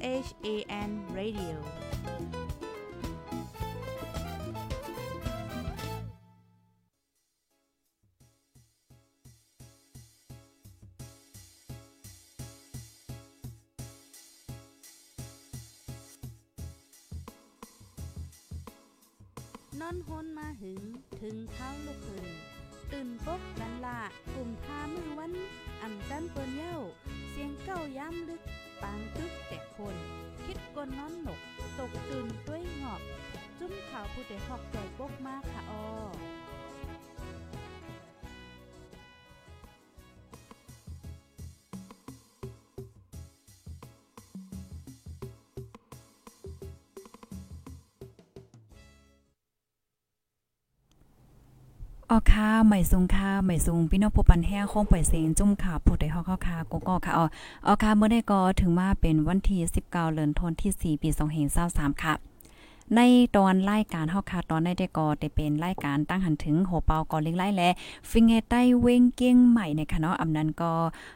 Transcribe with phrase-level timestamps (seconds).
[0.00, 1.89] h a n radio
[34.38, 35.80] มข่าวผู้ใดหอกใจปกมากค่ะออ
[52.12, 57.26] ออค่ะใหม่ซุงค่ะใหม่ซุงพี่น้องผู้ปันแห้งคงปล่อยเสียงจุ่มข่าผู้ใดฮอกเข้าค่ะกกค่ะอ๋อ
[57.66, 61.08] ออค่ะเมื่อได้ก็ถึงมาเป็นวันที่19เดือนธันวาคมที่4ปี
[61.56, 62.29] 2523ค่ะ
[62.96, 63.00] ใน
[63.36, 67.70] ตอนรายการเฮาค่ะตอนได้ได้ก็ได้เป็นรายการตั้งหันถึงโหเปากอลิงไล่และ
[68.10, 70.72] ฟิงเฮใต้เว้งเก้งใหม่ในค่ะเนาะอำนั้นก็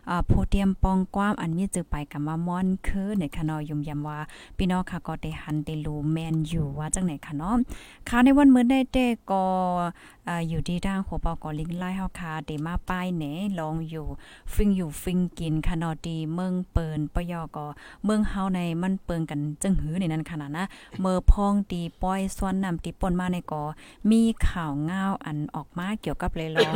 [0.08, 4.18] อ่าโพเทียมปองกว้ามอันมีจือไปกับมามอนคือในค่ะเนาะยุ่มยำว่า
[4.56, 7.56] พี่น้องค่ะก็ได้หันได้รู้แม่นอยู่ว่าจังไหนค่ะเนาะ
[8.08, 9.44] ค่ะในวันมื้อได้แต่ก็
[10.48, 13.24] อยู่ที่ทางโหเปากอลิงไล่เฮาค่ะได้มาป้ายแหน
[13.58, 14.06] ลองอยู่
[14.54, 17.66] ฟิงอยู่ฟิงกินคนาะดีเมืองเปินปยอก็
[18.04, 20.64] เมืองเฮาในมันเปิงกันจึงหือในนั้นขนาดนะ
[21.00, 23.62] เมื่อพองตีป้อยส่วนนำตีป่นมาในกอ
[24.10, 26.74] มีข่าวง่าวอันออกมาเกี่ยวกับเลยลอง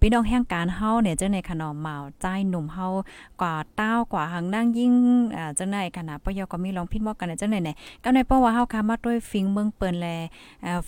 [0.00, 2.86] พี่น้องแห่งการเฮาเนี่ยเจ้าในขนอมเหมาใจหนุ่มเฮา
[3.40, 4.92] กว่าเต้ากว่าหังนั่งยิ่ง
[5.56, 7.70] เจ้าในขนาดปยอก็มีลองพิดมอกกันเจ้าในไหน
[8.04, 10.06] ก็ในป้อว่าเฮาค่ะมาด้วยฟิงเมืองเปินแล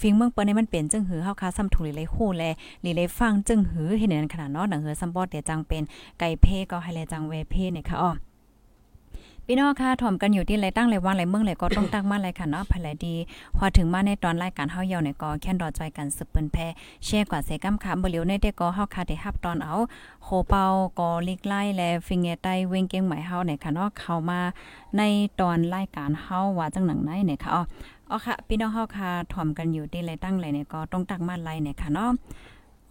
[0.00, 2.44] ฟิงเมืองเปิ้นนี่มันเป็นจึงหือเฮาค่ะซ้ำถูกหลีเลยฮู้แล
[2.82, 5.82] หลีเลยฟังจึงหือเห็นนั้นขนาดเนาะหนังเหือซัมบอดเดี๋ยวจังเป็น
[6.20, 8.10] ไก่เพ่ก็ให้เลยจังเวเพ่เนี่ยค่ะอ๋อ
[9.50, 13.14] พี่น้องค่ะถ่อมกันอยู่ที่ไรตั้งไรว่างไรเมืองไรก็ต้องตั้งมาไรค่ะเนาะภายไหลดี
[13.56, 16.56] พอถึงมาในตอนรายการเฮาเยาเนี่ยก็แค่นรอจอยกันสืบเปิ้นแพ
[17.04, 19.74] แชร์กว่าเสกำค่ะบ่เหลียวในแต่ก็เฮาค่ะได้รับตอนเอา
[20.24, 20.64] โหเปา
[20.98, 24.40] ก็ลิกไล่และฟิงเงใต้เวงเกียงใหม่เฮาเนี่ยค่ะเนาะเข้ามา
[24.96, 25.02] ใน
[25.40, 27.62] ตอนรายการเฮาว่าจังหนังไหนเนี่ยค่ะอ๋อ
[28.10, 32.10] อ๋อค่ะ พี่น้องเฮาค่ะถ่อมกันอยู่ที่ไรตั้งไรเนี่ยก็ต้องตั้งมาไรเนี่ยค่ะเนาะ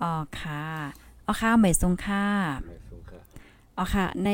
[0.02, 0.62] อ๋อค่ะ
[1.28, 2.24] อ๋อค่ะไม่ทรงค่ะ
[3.78, 4.30] อ๋อค่ะใน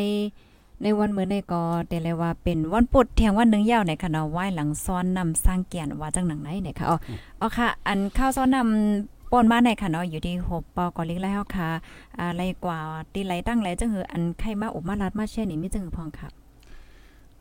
[0.84, 6.98] ในวันมื้อในก็ได้เลยว่าเป็นวันปุดเที่ยงวันหนึงยาวในค่ะเนาะไหว้หลังซ้อนนำสร้างเกียรติว่าจังหนังไหนเนี่ยค่ะอ๋อ
[7.42, 11.70] อ๋อค่ะ อันข้าวซ้อนนำป่นมาในค่ะเนาะอยู่ที่หบปอกอลิกแล้วค่ะ
[12.18, 12.80] อ่าไรกว่า
[13.14, 16.28] ตีไหลตั้งไหลจังหืออันไข่มาอบมารัดมาแช่นี่มีจังหือพองค่ะ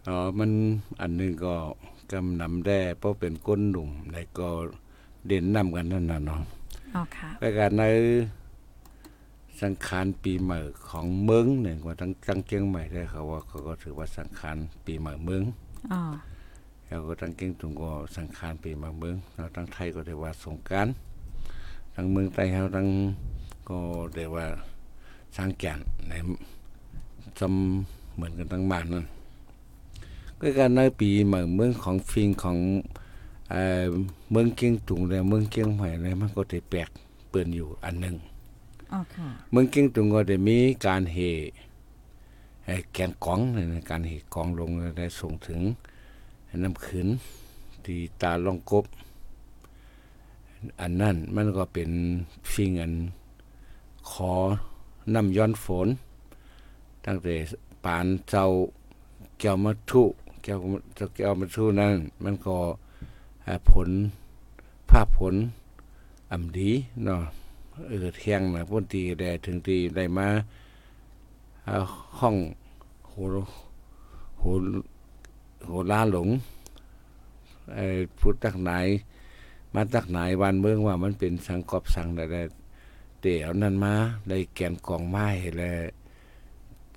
[0.09, 0.51] อ๋อมัน
[1.01, 1.55] อันหนึงก็
[2.13, 4.49] กำนำแด้เพราะเป็นก้นหนุ่มแล้วก็
[5.27, 6.41] เด่นนำกันนั่นน่ะเนาะ
[6.95, 7.83] อ๋อค่ะรายการใน
[9.61, 10.59] สังขารปีใหม่
[10.89, 15.43] ของเมืองเนี่ยว่าทั้งจังเจียงใหม่ได้เขาว่าเขาก็ถือว่าสังขารปีใหม่เมือง
[15.93, 16.01] อ๋อ
[16.87, 20.89] แล้วก็ทั้งเก่งตุงก็สังขารปีใหม่เมืองแล้วทั้งไทยก็ได้ว่าสงกราร
[21.95, 22.89] ทั้งเมืองใต้เฮาทั้ง
[23.69, 23.79] ก็
[24.15, 24.47] ได้ว่า
[25.37, 26.13] สร้างแก่นใน
[27.39, 29.05] จำเหมือนกันทั้งบ้านนั่น
[30.41, 32.59] ก็การในปีใหม่เมืองของฟิงของ
[33.51, 33.85] เอ่อ
[34.31, 36.89] เมืองเกียงตุงและเมืองเกียงใหม่เนี่ยมันก็ได้แปลก
[37.31, 38.32] เปิ้นอยู่อันหนึงอ๋อค่ะ
[39.51, 41.19] เมืองเกียงตุงก็ได้มีการเฮ
[42.65, 45.61] เอ่อแกนกองเนี่ยนะการเฮกองลงได้ส่งถึง
[46.63, 47.09] น้ำขืน
[47.85, 48.85] ที่ตาลองกบ
[50.81, 51.91] อันนั้นมันก็เป็น
[52.53, 52.93] ฟิงอัน
[54.11, 54.33] ขอ
[55.15, 55.89] น้ำย้อนฝน
[57.05, 57.35] ตั้งแต่
[57.85, 58.47] ปานเจ้า
[59.39, 60.03] แก้วมัทุ
[60.43, 60.59] แก้ว
[61.17, 61.93] แก้วมัทุนั้น
[62.25, 62.57] มันก็
[63.71, 63.89] ผล
[64.91, 65.35] ภาพผล
[66.33, 66.71] อำดี
[67.05, 67.23] เนาะ
[67.87, 70.29] เออเที่ยงนะพ้นตีได้ถึงตีได้มา
[72.19, 72.37] ห้อง
[73.09, 73.15] โห
[74.39, 74.45] โห
[75.67, 76.29] โหล้าหลง
[77.75, 77.87] ไอ้
[78.19, 78.71] พุทธตักไหน
[79.75, 82.25] มาตักไหนวันเมืองว่ามันเป็นสังกอบสังได้
[83.23, 83.95] เดี๋ยวนั้นมา
[84.29, 85.27] ได้แกนกองไม้
[85.59, 85.83] แล้ว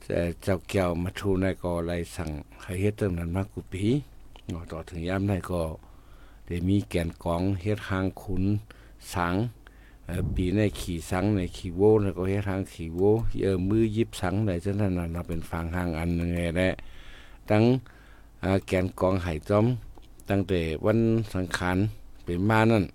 [0.06, 2.30] แต่เจ้าแก้วมาทูในก็ไล่สั่ง
[2.62, 3.86] ให้เฮ็ดเติมนั้นมากุปี
[4.72, 5.64] ต่อถึงยามในก็
[6.48, 8.44] ได้มีแกนกองเฮ็ดหางขุน
[9.14, 9.36] สัง
[10.36, 13.02] ปีในขี่สังในขี่โวแล้ก็เฮ็ดทางขี่โว
[13.44, 16.70] เออมือยิบสังได้จังนั้นน่ะเราเป็นฟังหางอันนึงไงแหละ
[17.50, 17.64] ตั้ง
[18.68, 19.66] แกนกองไห้จอม
[20.30, 21.00] ตั้งแต่วัน
[21.34, 21.78] สังขาร
[22.24, 22.86] เป็นมานั่น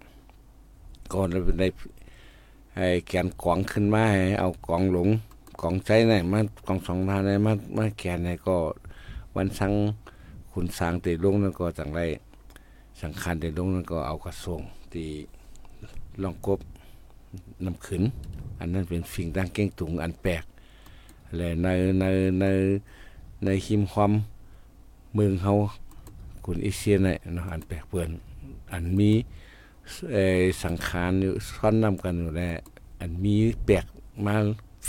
[1.12, 1.68] ก่อนเราได้
[2.76, 5.08] ให้แกนกองขึ้นมาให้เอากองหลง
[5.60, 8.56] กองใจไหนมากองสองทานไหนมามาแกนไหนก็
[9.36, 9.72] วันสัง
[10.52, 12.00] ขุนสางติลงนั่นก็จังไร
[13.00, 14.60] สังขารติลงนั่นก็เอากระทรวง
[14.92, 15.08] ที่
[16.22, 16.60] ลองกบ
[17.64, 18.02] น้ำขืน
[18.58, 20.44] อันนั้นเป็นสิ่งต่างเก่งตุงอันแปลก
[21.36, 21.68] และใน
[22.00, 22.04] ใน
[22.40, 22.44] ใน
[23.44, 24.12] ในหิมความ
[25.14, 25.52] เมืองเฮา
[26.44, 28.08] คุณเอเชียเนี่ยเนาะอันแปลกเปื้อน
[28.72, 29.10] อันมี
[30.62, 32.52] สังขารอยู่ซ้อนนำกันอยู่แล้ว
[33.00, 33.34] อันมี
[33.66, 33.84] แปลก
[34.26, 34.34] มา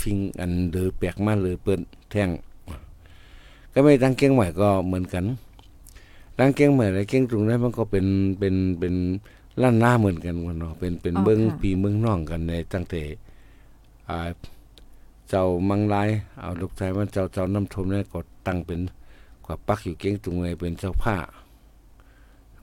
[0.00, 1.80] ฟิงอันเดือแปลกมาเลยเปิ้น
[2.10, 2.30] แท่ง
[3.72, 5.24] ก็ไม่ตั้งเก่งใหม่ก็เหมือนกัน
[6.38, 8.06] ตั้งเก่งใหม่และเก่งตรงนั้นมันก็เป็น
[8.38, 8.94] เป็นเป็น
[9.60, 13.02] ล้านหน้าเหมือนกันเนาะเป็นเป็นเบิ้งปีเมืองน้องกันในตั้งแต่
[14.08, 14.18] อ่า
[15.28, 16.08] เจ้ามังลาย
[16.40, 18.80] เอาลูกชายมันเจ้าเจ้าน้ำทมเนี่ยก็ตั้งเป็น
[19.44, 21.16] กว่าปักอยู่เก่งตรงไงเป็นเจ้าผ้า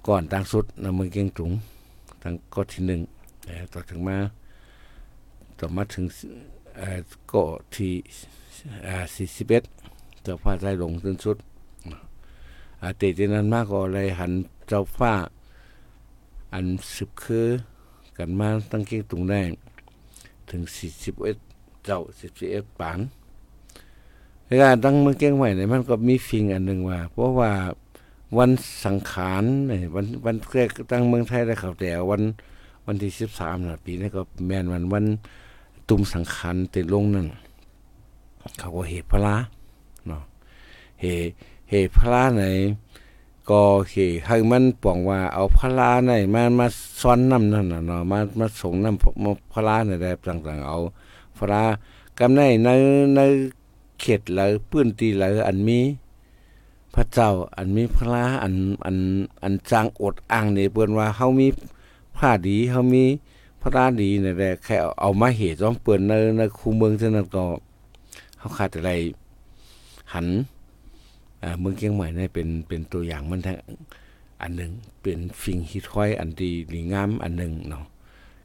[0.08, 1.52] ก่อนตั้งสุดนำมือเก่งตุง
[2.22, 3.02] ตั้งก็ที่หนึ่ง
[3.46, 4.18] แต่ต่อถึงมา
[5.60, 6.06] ต่อมาถึง
[6.78, 7.00] เอ่อ
[7.32, 7.44] ก็
[7.74, 7.92] ที่
[8.88, 9.64] อ่าสี่สิบเอ็ด
[10.24, 11.38] เจ้าฟ้าได้ลงจนสุด
[12.84, 14.32] อาติที่นั้นมากก็เลยหัน
[14.68, 15.14] เจ้าฟ้า
[16.54, 16.66] อัน
[16.96, 17.48] สืบคือ
[18.18, 19.42] กันมาตั้งเก่งตุงได้
[20.50, 21.38] ถึงสี่สิบเอ็ด
[21.86, 23.00] เจ้าสิบเอ็ดปาน
[24.46, 27.52] ในการตั้งเมืองเก่งใหม่เนี่ยมันก็มีฟิงอันหนึ่งว่า เพราะว่า
[28.38, 28.52] วัน
[28.86, 32.22] สังขารเนี่ยวันวันแรกตั้งเมืองไทยได้เขาแต่วัน
[32.86, 35.06] วันที่สิบสามนะปีนี้ก็แมนวันวัน
[35.90, 37.28] ตุ่มสังขารติดลงนั่น
[38.60, 39.36] เขาก็เหตุพระ
[40.08, 40.24] เนาะ
[41.02, 41.32] เหตุ
[41.70, 42.44] เหตุพระใน
[43.50, 46.68] ก็เหตุให้มันป่องว่าเอาพระในมามา
[47.02, 50.78] ซ้อนน้ำนั่นน่ะเนาะมามาส่งน้ำมาพระในแบบต่างๆ เอา
[51.38, 51.64] พระ
[52.20, 52.70] กำในใน
[53.16, 53.20] ใน
[54.00, 55.80] เขตหรือพื้นที่หรืออันมี
[56.94, 58.54] พระเจ้าอันมีพระอัน
[58.86, 58.98] อัน
[59.44, 61.48] อันจางอดอ้างเนี่ยเปิ้นว่าเฮามี
[62.18, 63.04] ผ้าดีเฮามี
[63.62, 67.44] พระดีนี่แหละแค่เอามาเหตุจอมเปิ้นในในคูเมืองเท่านั้นก็
[68.40, 68.92] เฮาขาดอะไร
[70.14, 70.28] หัน
[71.60, 73.58] เมืองเชียงใหม่นี่เป็นเป็นตัวอย่างมันทั้ง
[74.42, 74.72] อันหนึ่ง
[75.02, 77.86] เป็นฟิงฮิตคอยอันดีดีงามอันหนึ่งเนาะ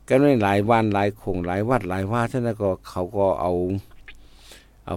[0.08, 3.52] ก็ในหลายวันหลายคงหลายวัดหลายว่าเท่านก็เขาก็เอา
[4.86, 4.94] เอา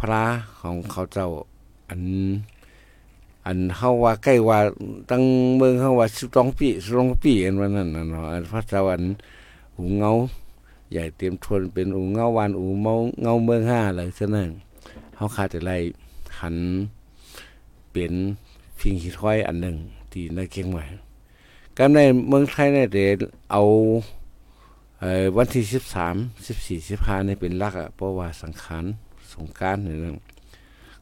[0.00, 0.22] พระ
[0.60, 1.28] ของเขาเจ้า
[1.90, 2.02] อัน
[3.46, 4.58] อันเฮาว่าใกล้ว่า
[5.10, 5.22] ตั้ง
[5.56, 9.02] เมืองเฮาว่า12ปี12ปีอันว่านั่นเนาะอันพระเจ้าอัน
[9.76, 10.12] หูเงา
[10.90, 14.48] ใหญ่เตรียมทวนเป็นอูเงาวันอูเมาเงาเมืองห้าเลยฉะนั้น
[15.16, 15.72] เฮาขาดแต่ไร
[16.40, 16.56] หัน
[17.98, 18.16] เป็น
[18.78, 19.76] พิงหิท้อยอันหนึ่ง
[20.12, 20.84] ที่ในเชียงใหม่
[21.76, 21.98] ก็ใน
[22.28, 22.98] เมืองไทยเนี่ยเด
[23.50, 23.62] เอา
[25.00, 25.04] เอ
[25.36, 25.64] วันที่
[26.78, 28.84] 13 14 15นี่เป็นลักอะเพราะว่าสังขาร
[29.32, 30.16] สงกานต์นี่ง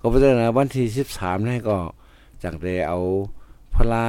[0.01, 1.77] ก็เพราะฉะนั้นวันที่13นี่ก็
[2.43, 2.99] จังได้เอา
[3.75, 4.07] พลา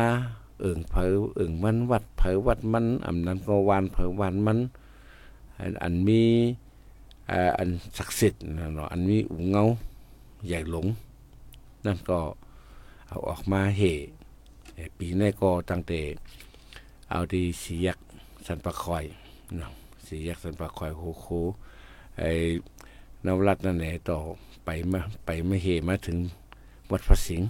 [0.60, 4.60] เอิ่งเผอเอิ่งมันวัดเผอวัดมันอำนั้นก็วานเผอวานมัน
[5.84, 6.22] อันมี
[7.58, 9.64] อันศักดิ์สิทธิ์เนาะอันมีอุเงา
[10.48, 10.86] ใหญ่หลง
[11.86, 12.20] นั่นก็
[13.08, 13.84] เอาออกมาเห
[14.98, 16.02] ปีนี้ก็ตั้งแต่
[17.10, 18.00] เอาดีสียัก
[18.46, 19.06] สันปะคอย
[19.58, 19.72] เนาะ
[20.06, 21.26] สียักสันปะคอยโคโค
[22.18, 22.32] ไอ้
[23.26, 24.18] นวรัตนั่นแหละต่อ
[24.66, 26.18] ไปมาไปม่เหมาถึง
[26.92, 27.48] วัดพระสิงห์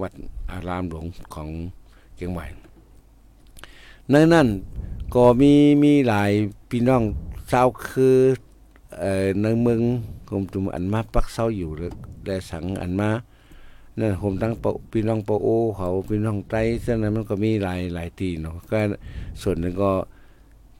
[0.00, 0.12] วัด
[0.50, 1.04] อารามหลวง
[1.34, 1.48] ของ
[2.16, 2.44] เชียงใหม่
[4.10, 4.48] ในนั้น
[5.14, 6.30] ก็มีมีหลาย
[6.68, 7.02] พี่น้อง
[7.50, 8.16] ชาวคือ
[8.98, 9.80] เอ่อในเมือง
[10.28, 11.70] กรมจุมอันมาปักเซาอยู่
[12.26, 13.10] ได้สังอันมา
[13.98, 14.52] นั่นผมตั้ง
[14.92, 18.78] พี่น้องปอโอเขาพี่น้องไต้ฉะนั้นมันก็มีหลายหลายตีเนาะก็
[19.42, 19.92] ส่วนหนึ่งก็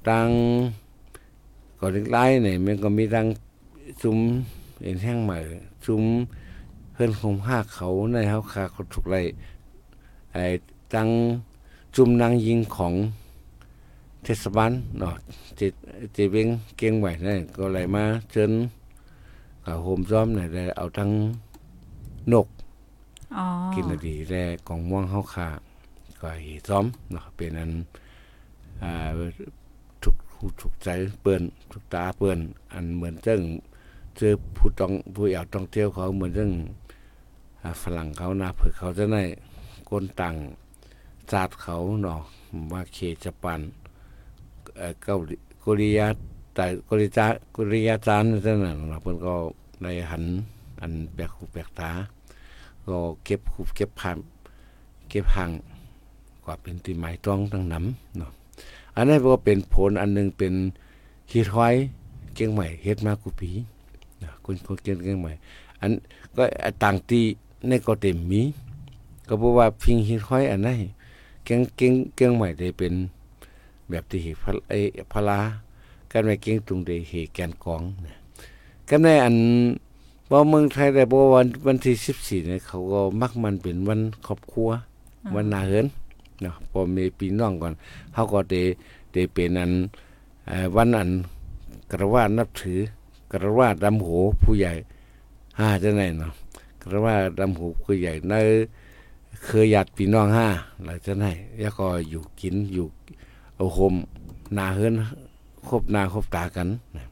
[0.09, 0.29] ตั้ง
[1.79, 3.27] ก็เล็กไล่เนี่ยมันก็มีตั้ง
[4.03, 4.19] ซุ้ม
[4.83, 5.37] เอ็นแห้งใหม่
[5.87, 6.05] ซุ้ม
[6.93, 9.17] เพื่อนคงห้าเขาในเฮาคาเขาถูกไร
[10.33, 10.45] ไอ้
[10.95, 11.09] ตั้ง
[11.97, 12.95] จุ่มนางยิงของ
[14.25, 15.15] เทศบาลเนาะ
[15.59, 15.73] จิต
[16.17, 18.51] จิเวงเกียงไหวนี่ก็เลยมาเชิญ
[19.65, 21.11] กับโฮมซ้อมเนี่ยได้เอาทั้ง
[22.33, 22.47] นก
[23.37, 23.45] อ๋อ
[23.75, 25.49] กินดีแร่กองม่วงเฮาคา
[26.21, 27.73] ก็หีซ้อมเนาะเป็นอัน
[28.83, 28.93] อ่า
[30.03, 30.17] ถูก
[30.61, 30.89] ถูกใจ
[31.23, 32.39] เปิ้นถูกตาเปิ้น
[32.73, 33.41] อันเหมือนจัง
[34.17, 36.51] เจอผู้ต้องผู้อยากท่องเที่ยวเขาเหมือนจัง
[37.83, 39.23] ฝรั่งเขานาเผื่อเขาจะได้
[39.91, 40.35] คนต่าง
[41.31, 42.21] ชาสติเขาเนาะ
[42.73, 43.61] ว่าเคจะปัน
[45.03, 46.07] เกาหลีกริยา
[46.55, 49.35] แต่กริยากริยาจานนั่นน่ะเนาะเพิ่นก็
[49.83, 50.25] ในหัน
[50.81, 51.91] อันแปลกหูแปลกตา
[52.91, 54.19] ก็เก็บคูเก็บพัน
[55.09, 55.51] เก็บห่าง
[56.45, 58.31] กว่าเป็นตีไม้ต้องตั้งน้ำเนาะ
[58.97, 60.55] อันนี้นก็เป็นผลอันนึงเป็น
[61.33, 61.69] ฮีทไว้
[62.35, 63.51] เก่งใหม่เฮ็ดมากูปี
[64.23, 65.33] นะคนคนเก่งเก่งใหม่
[65.81, 65.91] อัน
[66.37, 66.43] ก็
[66.83, 67.21] ต่างตี
[67.69, 68.43] ในก็เต็มมี
[69.29, 70.81] ก็เพราะว่าพิงฮีทไว้อันนั้น
[71.45, 72.93] เก่งเก่งเก่งใหม่ได้เป็น
[73.89, 74.79] แบบที่พระไอ้
[75.13, 75.41] พลา
[76.11, 78.17] กันไม่เก่งตรงได้เหตุแกนกองนะ
[78.89, 79.37] กันในอัน
[80.31, 84.69] ว่าเมืองไทยแต่บอกวันวันที่สิบสี่เนี่ยเขาก็มักมันเป็นวันครอบครัว
[85.35, 85.87] วันนาเหิน
[86.43, 87.75] เนาะพอมีปีน้องก่อน
[88.13, 88.55] เขาก็เด
[89.13, 89.73] เดเป็นอัน
[90.77, 91.11] วันอัน
[91.91, 92.81] กระว่านับถือ
[93.33, 94.73] กระว่าดำหูผู้ใหญ่
[95.59, 96.33] ห้าจะไหนเนาะ
[96.83, 98.35] กระว่าดำหูผู้ใหญ่ใน
[99.45, 100.47] เคยหยัดพี่น้องห้า
[100.85, 102.87] หลังจากนั้นแล้วก็อยู่กินอยู่
[103.57, 103.95] เอาโฮม
[104.57, 104.95] นาเฮือน
[105.69, 107.05] คบหนาคบตากันนะ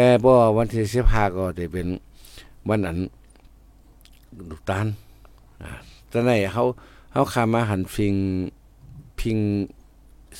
[0.00, 1.88] แกบ่วันที่สิบห้าก็จะเป็น
[2.68, 2.98] วันอัน
[4.50, 4.86] ลูกตาล
[5.62, 5.70] อ่า
[6.10, 6.64] ตอนนั้นเขา
[7.12, 8.14] เขาขามาหันฟิง
[9.20, 9.38] พิง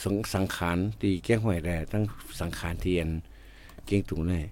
[0.02, 2.02] สังสังขารตีแก้งหวยแด่ตั้ง
[2.40, 3.08] สังขารเทียน
[3.86, 4.42] เก่งตุงนี่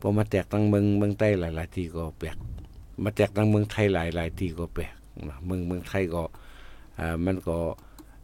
[0.00, 2.36] พอมาแตกตั้งเมืองเมืองใต้หลายๆที่ก็แปลก
[3.04, 4.94] มาแตกตั้งเมืองไทยหลายๆที่ก็แปลก
[5.28, 6.22] นะเมืองเมืองไทยก็
[6.98, 7.56] อ่ามันก็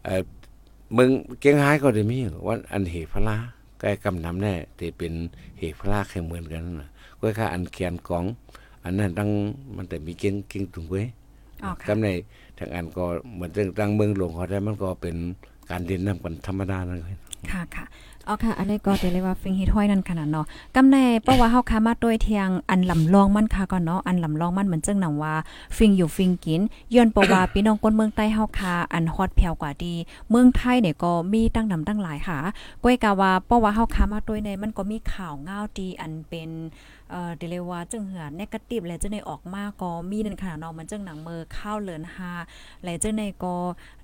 [0.04, 0.22] เออ
[0.94, 3.36] เมืองเก่งหายก็ได้มีวันอันเหตุพระลา
[3.80, 5.12] ใกล้กำนำแน่แต่เป็น
[5.58, 6.88] เหตุพระลาแค่เหมือนกันนะ
[7.20, 8.24] ก็ค่าอันแกนกอง
[8.84, 9.30] อันนั้นตั้ง
[9.76, 11.06] มันแต่มีเก่งเก่งตุงเว้ย
[11.64, 12.08] อ๋อค่ะกำใน
[12.58, 15.16] ทางอันก็เหมือนเรื่องตั้งเมืองหลวงเขาได้มันก็เป็น
[15.70, 17.18] การเดินน้ำกันธรรมดานั่นเอง
[17.50, 17.84] ค่ะค่ะ
[18.28, 20.46] อ๋อค่ะ อันนี้ก็จะเรียกว่าฟิงฮิตห้อยนั่นขนาดเนาะ
[20.76, 25.34] กำในเพราะว่าเฮาค้ามาด้วยเทียงอันลำลองมันค่ะก่อนเนาะ อันลำลองมันเหมือนจังหนังว่า
[25.76, 26.60] ฟิงอยู่ฟิงกิน
[26.94, 29.94] ย้อนเพราะว่าพี่น้องคนเมืองใต้เฮาค้าอันฮอตแผ่วกว่าดี
[30.30, 32.38] เมืองไทยเนี่ยก็มีตั้งนำตั้งหลายค่ะ
[32.82, 36.50] ก้อยกาว่าเพราะว่าเฮาค้ามาด้วยในมันก็มีข่าวง้าวดีอันเป็น
[37.10, 42.32] เอ่อเดยวเรียกว่าจึงเหือเนกาทีฟและจังในออกมาก็มีนั่นขนาดเนาะมันจังหนังเมอข้าวเลินหา
[42.82, 43.56] ไหลเจ้าในก็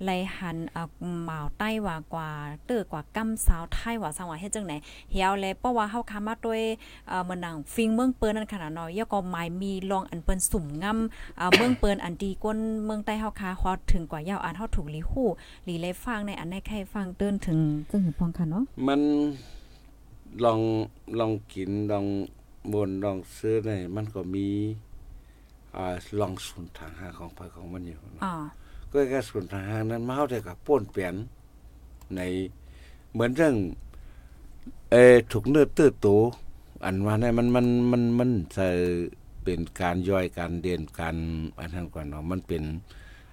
[0.03, 0.83] ไหลหันอ่า
[1.25, 2.29] หมาวใต้ว่ากว่า
[2.65, 4.73] เตื้อกว่ากำสาวไทยว่าสังว่าเฮ็ดจังไหน
[5.11, 6.61] เหี่ยวแลเพราะว่าเฮาคามาด้วย
[7.07, 12.53] เอ่อเมืองหนังฟิงเมืองเปิ้นนั่นขนาดเนาะยก็หมายมีลองอันเปิ้นสุ่มงำอ่าเมืองเปิ้นอันดีกว่า
[12.85, 15.27] เมืองใต้เฮาคาฮอดถึงกว่ายาวอันเฮาถูกลีฮู้
[15.67, 17.59] ลีเลยฟังในอันในใครฟังเติ้นถึง
[17.91, 19.01] จึงหือพองค่ะเนาะมัน
[20.45, 20.59] ลอง
[21.19, 22.05] ลองกินลอง
[22.73, 24.47] บนลองซื้อในมันก็มี
[25.75, 28.33] อ่าลองสุนทางหาของไปของมันอยู่เนาะอ๋อ
[28.91, 31.13] ก็แค่ส่วนทางหางนั้นมาเฮาได้กับป้วนเปลี่ยน
[32.15, 32.21] ใน
[33.11, 33.55] เหมือนเรื่อง
[34.91, 36.15] เออถูกเนื้อตื้อตู
[36.85, 38.67] อันว่าเนี่ยมันมันมันมันจะ
[39.43, 41.15] เป็นการย่อยการเด่นการ
[41.59, 42.63] อันนั้นกว่าเนาะมันเป็น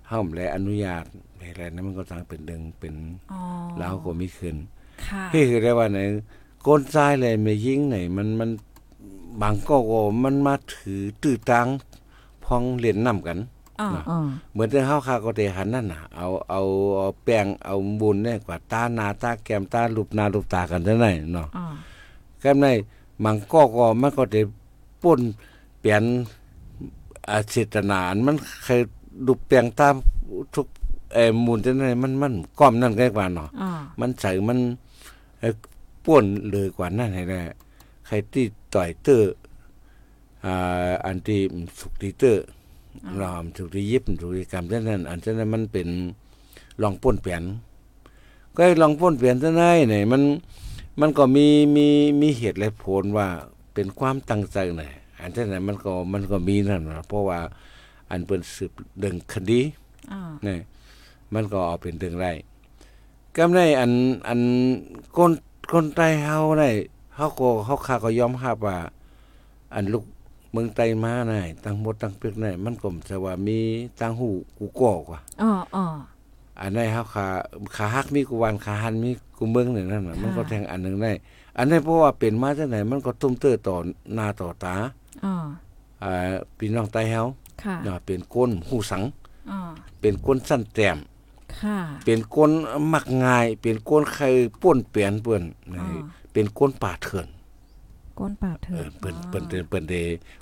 [0.08, 1.04] เฮาและอนุญาต
[1.38, 2.94] อะไรนั้นมันก็ต่างเป็นดึงเป็น
[3.32, 3.40] อ๋อ
[3.78, 4.56] แล้วก็มีขึ้น
[5.06, 6.00] ค่ะเฮ้คือได้ว่าไหน
[6.66, 8.50] ก้นทรายเลยไม่ยิงไหนมันมัน
[9.40, 11.66] บางก็ก็มันมาถือตื้อตัง
[12.44, 13.38] พองเล่นน้ำกัน
[13.80, 14.18] อ๋ออ๋อ
[14.52, 16.60] เหมือนที่เฮาคาก็เตหันนั่นน่ะเอาเอา
[16.98, 21.64] เอาแป้งเอาบุญเนี่ยกว่าตาหนาตาแก้มตารูปหนารูปตากันเท่านั้นเนาะอ๋อ
[22.40, 22.66] แก้มใน
[23.24, 24.42] มังก็ก็มันก็ได้
[25.02, 25.20] ป่น
[25.80, 26.02] เปลี่ยน
[27.30, 28.80] อาเจตนาอันมันเคย
[29.26, 29.94] รูปแป้งตาม
[30.54, 30.66] ทุก
[31.14, 34.58] เอ่อมูลเท่านั้นมันมันก้อมนั่นใกล้กว่าเนาะอ๋อมันใส่มัน
[35.40, 35.52] เอ่อ
[36.04, 37.40] ป่วนเลยกว่านั้นให้ได้
[38.06, 39.34] ใครที่ ต่อยเตอร์
[40.44, 41.40] อ่าอันที่
[41.78, 42.44] สุกตีเตอร์
[43.20, 45.88] รอมสุกที่ยิบสุกที่กรรมเท่านั้นอันเท่านั้นมันเป็น
[46.82, 47.42] ลองป่นเปลี่ยน
[48.54, 50.22] ก็ให้ลองป่นเปลี่ยนเท่านั้นเนี่ยมัน
[51.00, 51.86] มันก็มีมี
[52.20, 53.28] มีเหตุและผลว่า
[53.74, 57.40] เป็นความตั้งใจหน่อยอันเท่านั้นมันก็มันก็มีนั่นนะเพราะว่า
[58.10, 59.60] อันเป็นสืบดึงคดี
[60.12, 60.56] อ๋อนี่
[61.34, 62.26] มันก็เอาเป็นเรื่องไร
[63.36, 63.92] กำได้อัน
[64.28, 64.40] อัน
[65.16, 65.32] คน
[65.70, 66.68] คนใต้เฮาได้
[67.16, 68.76] เฮาก็เฮาคาก็ยอมรับว่า
[69.74, 70.04] อันลูก
[70.52, 73.58] เมืองไต้มาได้ตั้งหมดตั้งเปึกได้มันก็จะว่ามี
[74.00, 74.28] ตั้งหู
[74.58, 75.84] กูก่อกว่าอ๋ออ๋อ
[76.60, 77.26] อันไหนเฮาคา
[77.76, 81.12] ขาฮักมีกูวันขาหันมีกูเมืองหนึ่งนั่นน่ะมันก็แทงอันหนึงได้
[81.56, 83.76] อันนี้เพราะว่าเป็นมาจากไหนมันก็ตุ้มเตื้อต่อ
[84.14, 84.74] หน้าต่อตา
[85.24, 85.34] อ๋อ
[86.02, 86.12] อ่า
[86.58, 87.20] พี่น้องใต้เฮา
[87.62, 89.02] ค่ะเนาะเป็นก้นหูสัง
[89.50, 89.58] อ๋อ
[90.00, 90.98] เป็นก้นสั้นแต้ม
[91.60, 92.50] ค่ะเป็นก้น
[92.92, 94.24] มักง่าย เป็นก้นใคร
[94.60, 95.42] ป้วนเปลี่ยนเปิ้น
[95.78, 95.86] อ๋อ
[96.34, 97.26] เป็นก้นป่าเถื่อน
[98.18, 99.94] ก้นปากเถิเอดอเปิ้นเปิ้นเปิ้นเปิ้นเด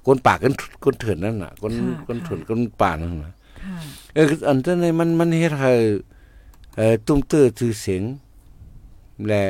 [0.07, 3.33] ก้นป่าก้นก้นเถื่อนนั่นน่ะก้นค่ะก้นค่ะเถื่อนก้นป่านั่นน่ะ
[3.65, 3.79] ค่ะ
[4.15, 5.73] เอออันนั้นนี่มันมันเฮ็ดให้
[6.77, 8.03] เอ่อตุ้มเตื้อชื่อเสียง
[9.29, 9.43] และ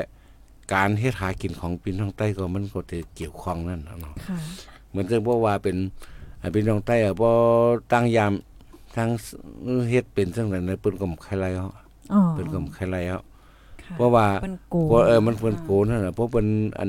[0.72, 4.38] การเฮ็ดหากินของพี่น้องใต้ก็มันก็จะเกี่ยวข้องนั่นน่ะเนาะค่ะ
[4.90, 5.76] เหมือนจะบอกว่าเป็น
[6.40, 7.28] อ่าพี่น้องใต้อะบ่
[7.92, 8.32] ตั้งยาม
[8.96, 9.08] ทั้ง
[9.90, 11.68] เฮ็ดเป็นจังได๋นะเปิ้นก็บ่ใครไล่เฮา
[12.12, 13.31] อ๋อเปิ้นก็บ่ใครไล่เฮาค่ะ
[13.96, 16.46] เพราะว่าเป็นโกเพราะเออมันเพิ่นโกนั่นน่ะเพราะเพิ่น
[16.78, 16.88] อัน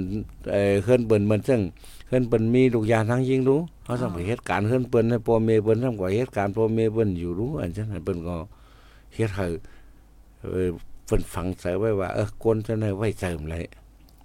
[0.53, 1.61] เออเฮือนเปิ้นมันซึ่ง
[2.07, 8.35] เฮือนเปิ้นมีลูกยางทั้งยิงรู้เฮาต้องไปเฮ็ดการเฮือนเปิ้นให้พ่อแม่เปิ้นทำกว่าเฮ็ดการพ่อแม่เปิ้นอยู่รู้อันจังนั้นเปิ้นก็
[9.15, 9.45] เฮ็ดให้
[10.41, 10.67] เออ
[11.05, 13.55] เพิ่นฝังใจไว้ว่าเออคนจะได้ไว้เจิมไร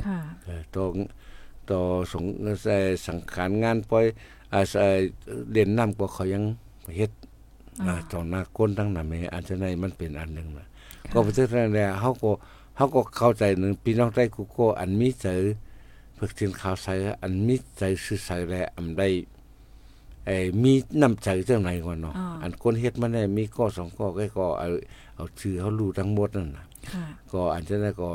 [0.05, 0.85] ค่ะเออต่อ
[1.71, 1.81] ต่อ
[2.13, 4.05] สงเอ่อสังขารงานปล่อย
[4.53, 4.99] อ่าเอ่อ
[5.53, 6.43] เด่นน้ำก็เขายัง
[6.97, 7.13] เฮ็ด
[7.87, 10.67] อ่านะต่อหน้าคนทั้งนั้นแม่อันจะได้มันเป็นอันหนึงนะ
[11.13, 12.31] ก็ไปถึงนั้นแหละเฮาก็
[12.79, 15.27] เฮาก็เข้าใจหนึงพี่น้องใต้กูก็อันมีใจ
[16.19, 19.09] ฝึกสินข่าวใส่อันมีใจซื่อใส่แลอันได้
[20.27, 24.69] เอ้มีน้ำใจจังไหนก่อนเนาะอ่าอันคนเฮ็ดมันได้มีข้อสองข้อก็ก็เอา
[25.17, 28.11] เอาชื่อเฮารู้ทั้งหมดนั่นน่ะค่ะก็อันจะได้ก็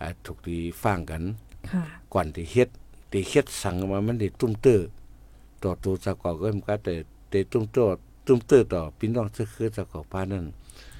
[0.00, 1.22] อ่าถูกดีฟังกัน
[1.70, 1.82] ค่ะ
[2.14, 2.68] ก่อนที่เฮ็ด
[3.10, 4.80] ที่เฮ็ดสั่งมามันได้ตุ้มเตื้อ
[5.62, 6.94] ต่อตัวซะก่อนก็มันก็แต่
[7.30, 7.86] แต่ตุ้มเตื้อ
[8.26, 10.44] ตุ้มเตื้อต่อพี่น้องเสื้อคือเจ้าของป้านั่น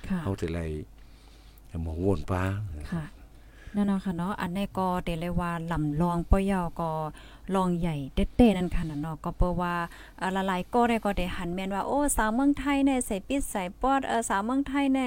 [0.09, 0.61] ค่ะเฮาสิไล
[1.83, 2.43] หมองวนป้า
[2.93, 3.05] ค่ะ
[3.77, 6.91] นั่นเนาะค่ะเนาะอันนี้ก็เดเลยว่าลำลองปอยอก็
[7.55, 9.75] ลองใหญ่เด็ดๆนั่นค่ะน่ะเนาะก็เปนว่า
[10.19, 15.01] เอ่อละลายก็ได้ก็ได้หันแม่นว่าโอ้สาวเมืองไทยในใส่ปิดใส่ปอดเออสาวเมืองไทยใน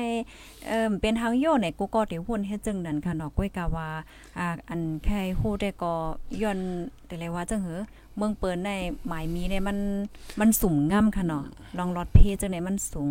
[0.68, 3.90] เอ่อเป็นทางโยในกูก็ได้หุ่นเฮ็ดจังนั้นค่ะเนาะก้อยกะว่า
[4.38, 5.94] อ่าอันแค่ฮู้ได้ก็
[6.42, 6.60] ย้อน
[7.06, 7.82] แต่เลยว่าจังเหอ
[8.18, 8.70] เมืองเปิ้นใน
[9.08, 9.78] หมายมีเนี่ยมัน
[10.40, 11.44] มันสูงง่ํค่ะเนาะ
[11.78, 13.10] ลองรถเพจังได๋มันสูง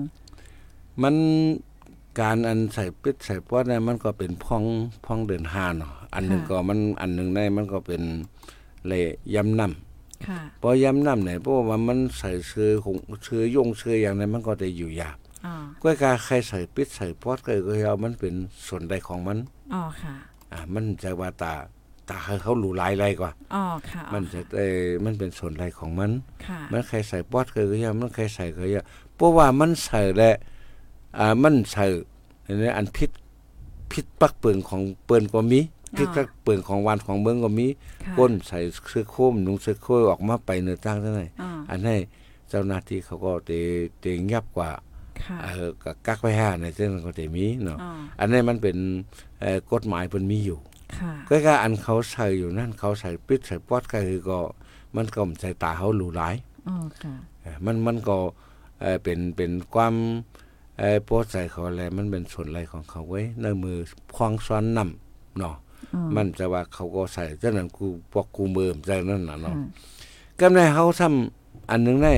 [1.03, 1.15] มัน
[2.21, 4.65] การอันใส่ปิดใส่ปอดเนี่ยมันก็เป็นพ่อง
[5.07, 8.03] พ่องเดินหาเนาะอันหนึงค่ะก็มันอันหนึงในมันก็เป็น
[8.89, 9.03] เลย
[9.35, 18.35] ยำน้ำค่ะพอยำน้ำเนี่ยเพราะว่ามันใส่เชื้อของเชื้อยงเชื้ออย่างนั้นมันก็จะอยู่ยากอ๋อก้อยกาใครใส่ปิดใส่ปอดก็ก็เอามันเป็น
[18.67, 19.39] ส่วนใดของมัน
[19.75, 20.15] อ๋อค่ะ
[20.53, 21.55] อ่ามันจะว่าตา
[22.09, 26.11] ตาให้เขาหลูหลายไรกว่าอ๋อค่ะ มันจะเออมันเป็นส่วนใดของมัน
[26.47, 28.83] ค่ะมันใครใส่ปอดก็ก็เอามันใครใส่ก็เอา
[29.17, 30.56] เพราะว่ามันใส่และอ่า
[31.43, 31.85] มันใส่
[32.47, 33.11] อันนี้อันพิษ
[33.93, 35.61] พิษปักเปิงของเปิ้นก็มี
[35.97, 37.67] พิษปักเปิงของวันของเมืองก็มี
[38.05, 38.59] ค่ะก้นใส่
[38.89, 41.99] เสื้อโค้มนุ่งเสื้อโค้มออกมาไปเนื้อตั้งเท่าไหร่อ๋ออันนี้
[42.49, 43.51] เจ้าหน้าที่เขาก็เต
[44.01, 44.71] เตงับกว่า
[45.23, 48.77] ค่ะเออก็กักไว้ห้าในเส้นก็เตมีเนาะอ๋ออันนี้มันเป็น
[49.41, 50.59] เอ่อกฎหมายเพิ่นมีอยู่
[50.99, 54.39] ค่ะก็ก็อันเขาใส่อยู่นั่นเขาใส่ปิดใส่ปอดก็คือก็
[54.97, 56.35] มันก็ใส่ตาเขาหรูหลาย
[56.69, 58.17] อ๋อค่ะเอ่อมันมันก็
[58.81, 59.95] เอ่อเป็นเป็นความ
[60.79, 63.77] เอ่อโปรดใส่เขาอะไรมันเป็นส่วนอะไรของเขาไว้ในมือ
[64.15, 65.55] พองซ้อนนำเนาะ
[65.95, 69.55] อ๋อมันจะว่าเขาก็ใส่เจ้านั้นกูพวกกูเมิมใจนั่นน่ะค่ะเนาะ
[70.41, 72.15] กำในเฮาทำอันหนึงได้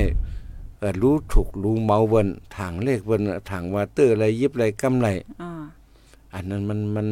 [0.79, 5.09] เอ่อรู้ถูกรู้เมาเบิ่นทางเลขเบิ่นทางว่าเตอร์อะไรยิบอะไรกำไร
[5.43, 5.51] อ๋อ
[6.35, 7.09] อันนั้นมันมัน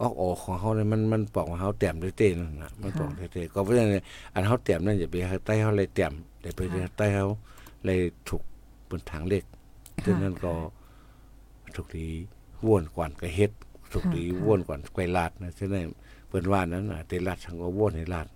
[0.00, 3.90] ออกออกของเฮาเลยมันมันปอกว่าเฮาแต้มด้วยเต้นั่นน่ะมันปอกด้วยเต้ก็เพราะฉะนั้น
[4.34, 6.60] อันเฮาแต้มนั่นอย่าไปให้ใต้เฮาเลยแต้มแต่ไป
[6.96, 7.24] ใต้เฮา
[7.84, 7.98] เลย
[8.28, 8.42] ถูก
[8.88, 9.44] บนทางเลข
[10.06, 10.52] ดังนั้นก็
[11.74, 12.08] ถูกดี
[12.66, 13.50] ว่วนกว่านก็เฮ็ด
[13.92, 15.84] ถูกดีว่วนกว่านไกวลาดนะฉะนั้น
[16.28, 18.26] เพิ่นว่านั้นน่ะเตลาดสังก็ว่วนให้ลาด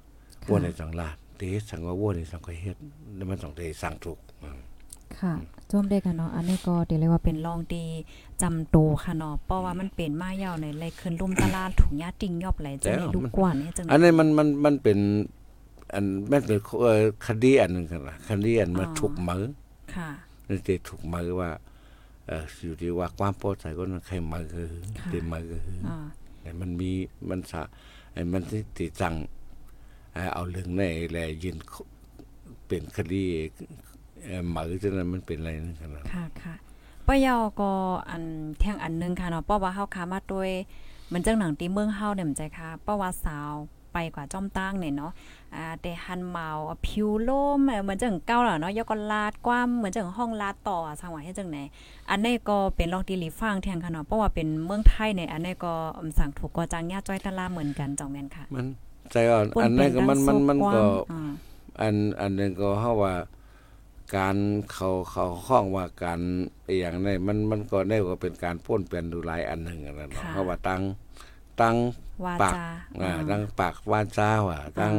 [0.49, 2.77] ว่วนในสังลาดเตสังว่าว่วนในสังก็เฮ็ด
[3.17, 4.19] แล้วมันต้องได้สั่งถูก
[5.19, 5.35] ค่ะ
[5.71, 7.85] จมได้กันเนาะอันนี้ก็เดี๋ยวเรียกว่าเป็นลองดี
[8.43, 14.99] จำโตค่ะเนาะเพราะว่ามันเป็นมายาวในเลยขึ้นลุ่มตลาดถุงยาติงยอบไหลจังในลูกกว่านี่จังอันนี้มันมันมันเป็น
[15.95, 16.59] อันแม่นเป็น
[17.27, 19.45] คดีอันนึงกันล่ะคดีอันมาถูกมือ
[19.97, 20.11] ค่ะ
[20.51, 21.51] นี่จะถูกมือว่า
[22.27, 25.97] เอ่ออยู่ที่ว่าความพอใจก็นั้นใครมือคือค่ะเต็มมือคืออ๋อ
[26.41, 26.91] แต่มันมี
[27.29, 27.63] มันสะ
[28.13, 29.15] ไอ้มันที่ติจัง
[30.15, 30.83] เอ่อเอาเรื่องใน
[31.13, 31.57] แลยืน
[32.67, 33.25] เป็นคดี
[34.25, 36.55] เอ่อมือจังนั้นมันเป็นอะไรนั่นกันล่ะค่ะค่ะ
[37.07, 37.71] ป้ายาวก็
[38.11, 38.25] อัน
[38.61, 40.51] แท่งอันหนึงค่ะเนาะเพราะว่าเฮาค้ามาโดย
[41.07, 43.53] เหมือนจังหนังตีเมืองเฮาเนี่ยมันใจค่ะเพราะว่าสาว
[43.93, 45.13] ไปกว่าจ้อมตั้งเนี่ยเนาะ
[45.57, 51.59] อ่าแต่หันเมาอะผิวโล่มเอ่อเหมือนจังเก้าแล้วเนาะยกก็ลาดกว้ามเหมือนจังห้องลาดต่ออะสังว่าเฮ็ดจังไหน
[52.11, 58.67] อันนี้ก็เป็นลองตีหลีฟังแทงค่ะเนาะเพราะว่าเป็นเมืองไทยเนี่ยอันนี้ก็อำสั่งถูกก็จางญาจ้อยตะลาเหมือนกันจองแม่นค่ะ มัน
[59.13, 60.81] ใจอ่อนอันนั้นก็มันมันมันก็
[61.13, 61.31] อ่า
[61.81, 63.15] อันอันหนึงก็เฮาว่า
[64.17, 64.37] การ
[64.73, 66.21] เขาเขาข้องว่าการ
[66.67, 70.83] อหย่างนี้มันมันก็ได้ว่าเป็นการป้วนเปลี่ยนดูหลายอันหนึ่งอันนั้นเนาะเพราะว่าตั้ง
[71.61, 71.77] ตั้ง
[72.25, 72.67] วาปากจา
[73.03, 74.95] อ่าตั้งปากวาจาว่าตั้ง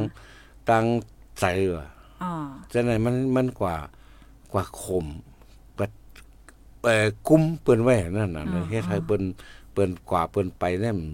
[0.69, 0.86] ตั้ง
[1.39, 1.45] ใจ
[1.76, 1.88] ว่า
[2.24, 2.32] อ๋อ
[2.74, 3.76] ฉะนั้นมันมันกว่า
[4.52, 5.06] กว่าข่ม
[5.78, 5.88] กว่า
[6.84, 9.24] เอ่อกุ้มเปิ้นไว้นั่นน่ะเฮ็ดให้เปิ้น
[9.74, 11.10] เปิ้นกว่าเปิ้นไปเนี่ยมัน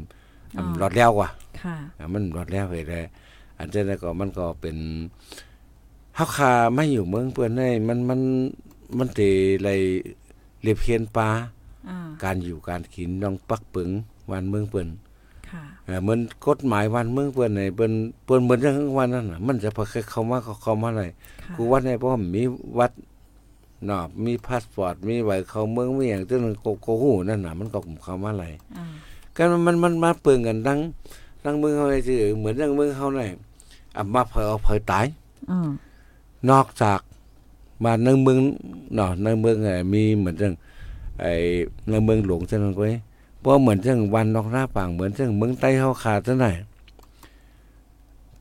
[0.56, 1.30] มันรอดแล้วว่ะ
[1.62, 3.02] ค่ะอะมันรอดแล้วไปได้
[3.58, 4.78] อันเจ้านั้นก็มันก็เป็น
[6.16, 8.22] เฮาคาไม่อยู่เมืองเปิ้นได้มันมัน
[8.98, 9.20] มันเต
[9.64, 9.70] ไร
[10.64, 11.30] เรียบเพียนปลา
[11.90, 13.90] อ่าการอยู่การกินน้องปักปึง
[14.32, 15.07] วันเมืองเปิ้นค่ะเอ่อ
[16.02, 17.92] เหมือนกฎหมายวันเมืองเปิ้นในเปิ้น
[18.26, 21.08] เปิ้นเหมือนจังวันนั้นน่ะมันจะพอเข้ามาก็เข้ามาได้
[21.44, 22.44] ค่ะกูวัดในเพราะว่ามี
[22.80, 22.92] วัด
[23.86, 28.86] เนาะมีพาสปอร์ตมีไว้เข้าเมืองมีหยังจังนั้นก็ก็ฮู้นั่นน่ะมันก็เข้ามาได้อ่า
[29.36, 30.80] ก็มันมันมันมาเปิงกันดัง
[31.44, 33.26] ดังเมืองเฮาไอ้ที่เหมือนดังเมืองเฮานี่
[33.96, 35.06] อะมาเผยเอาเผยตาย
[35.52, 35.70] อ๋อ
[36.50, 37.00] นอกจาก
[37.84, 38.40] มาในเมือง
[38.96, 40.54] เนาะในเมืองไอ้มีเหมือนจัง
[41.22, 41.32] ไอ้
[41.90, 42.98] ในเมืองหลวงจังนั้นก็ไอ้
[43.48, 46.52] บ่เหมือนจังวันนอกหน้าปางเหมือนจังเมืองใต้เฮาขาดจังได๋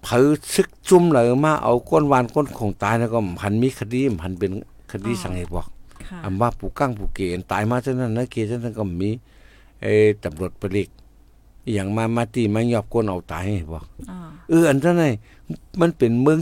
[0.02, 4.52] เผยซึกจุ่มเลยมาเอาก้นวานก้นของตายแล้วก็หันมีคดีหันเป็น
[4.92, 5.66] คดีสังเหตุบอก
[6.06, 9.10] ค่ะอำว่าผู้กั้งผู้เกณฑ์ตายมาจังนั้นนะเกณฑ์จังนั้นก็มี
[9.82, 9.92] ไอ้
[10.24, 10.88] ตำรวจปริก
[11.64, 15.04] อหย่างมามาตีมายอบก้นเอาตายบอกอ๋อเอออันนั้นไง
[15.80, 16.38] มันเป็นเมือง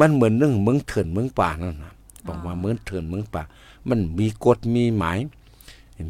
[0.00, 1.92] มันเหมือนเรื่องเมืองเถื่อนเมืองป่านั่นนะ
[2.26, 3.42] บอกว่าเมืองเถื่อนเมืองป่า
[3.88, 5.18] มันมีกฎมีหมาย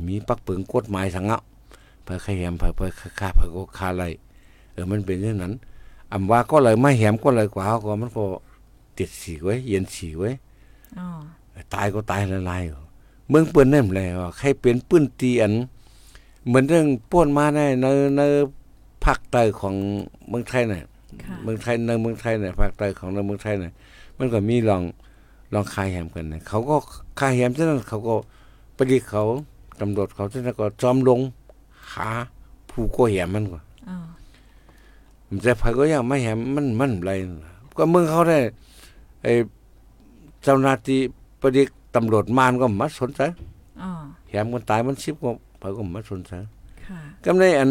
[0.09, 1.38] มีปักเปิงกฎหมายสังเอา
[2.07, 2.90] เพื่อขยมเพื่อเพื่อ
[3.21, 4.05] ฆ่าเพื่อก็ฆ่าอะไร
[4.73, 5.53] เออมันเป็นอย่างนั้น
[6.12, 8.25] อำว่าก็เลยไม่แหมก็เลยกว่าก็มันก็
[8.99, 10.31] ติดสีไว้เย็นสีไว้
[11.75, 12.62] ตายก็ตายละลาย
[13.29, 15.53] เมืองเปิ้นนั่นแหละว่าใครเป็นปื้นตีอัน
[16.47, 18.23] เหมือนเรื่องป้วนมาในในใน
[19.05, 19.75] ภาคใต้ของ
[20.29, 20.81] เมืองไทยเน่ะ
[21.23, 23.73] ค่ะเมืองไทยในเมืองไทยเนี่ยภาคใต้ของในเมืองไทยเนี่ย
[24.19, 24.83] มันก็มีลอง
[25.55, 26.77] ลองคายแหมกันเนี่ยเขาก็
[27.21, 28.14] คายแหมฉะนั้นเขาก็
[28.77, 29.23] ปฏิเขา
[29.81, 31.21] ตำรวจเขาฉะนั้นก็จอมลง
[31.94, 32.09] หา
[32.70, 33.96] ผู้ก่อแหมมันก็อ๋อ
[35.29, 37.11] มันจะพายก็ยังไม่แหมมันมันอะไร
[37.44, 38.38] นะก็เมืองเขาได้
[39.22, 39.33] ไอ้
[40.42, 41.01] เจ้าหน้าที่
[41.40, 41.62] ปฏิ
[41.94, 43.20] ตำรวจมานก็มาสนใจ
[43.83, 43.90] อ๋อ
[44.29, 46.33] แหมคนตายมันชิบก็พายก็มาสนใจ
[46.87, 47.70] ค่ะก็ในอัน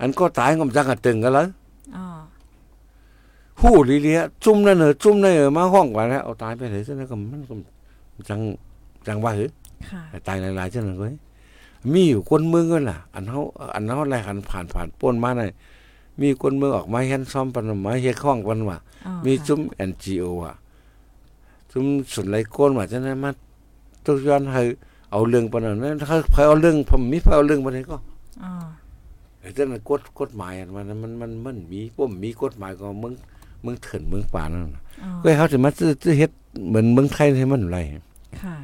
[0.00, 1.46] อันก็ตายก็จังกะตึงกันแล้ว
[1.96, 2.06] อ๋อ
[3.60, 7.54] หู้ลีเลียจุ่มนั่นเหรอจุ่มนั่นเหรอมาห้องกว่าแล้วเอาตายไปเลยซะนะก็มันก็
[8.30, 8.40] จัง
[9.06, 9.50] จังว่าเหรอ
[9.90, 11.14] ค่ะตายหลายๆจังนั้นเว้ย
[11.92, 13.40] มีอยู่คนเมืองก็ล่ะ อันเฮา
[13.74, 15.46] อันเฮาอะไรหันผ่านผ่านป้นมาได้
[16.20, 20.54] มีคนเมืองออกมาเฮ็ดซ่อมปันมาเฮ็ดข้องปันว่าอ๋อมีค่ะจุ่ม NGO อะ
[21.70, 23.30] จุ่มสนไหลโกนว่าฉะนั้นมา
[24.04, 24.62] ตุกย้อนให้
[25.10, 27.96] เอาเรื่องปานนั้นถ้าใครเอาเรื่องผมมีใครเอาเรื่องปานนี้ก็
[28.42, 28.52] อ๋อ
[29.40, 33.14] ไอ้เจ้านั้นกฎกฎหมายอันมันมันมันมันมีป้มมีกฎหมายก็มึง
[33.64, 36.30] มึงเถินมึงป่านั่นน่ะอ๋อก็ให้เขาจะมาซื้อซื้อเฮ็ด
[36.68, 37.78] เหมือนเมืองไทยให้มันไร
[38.42, 38.56] ค่ะ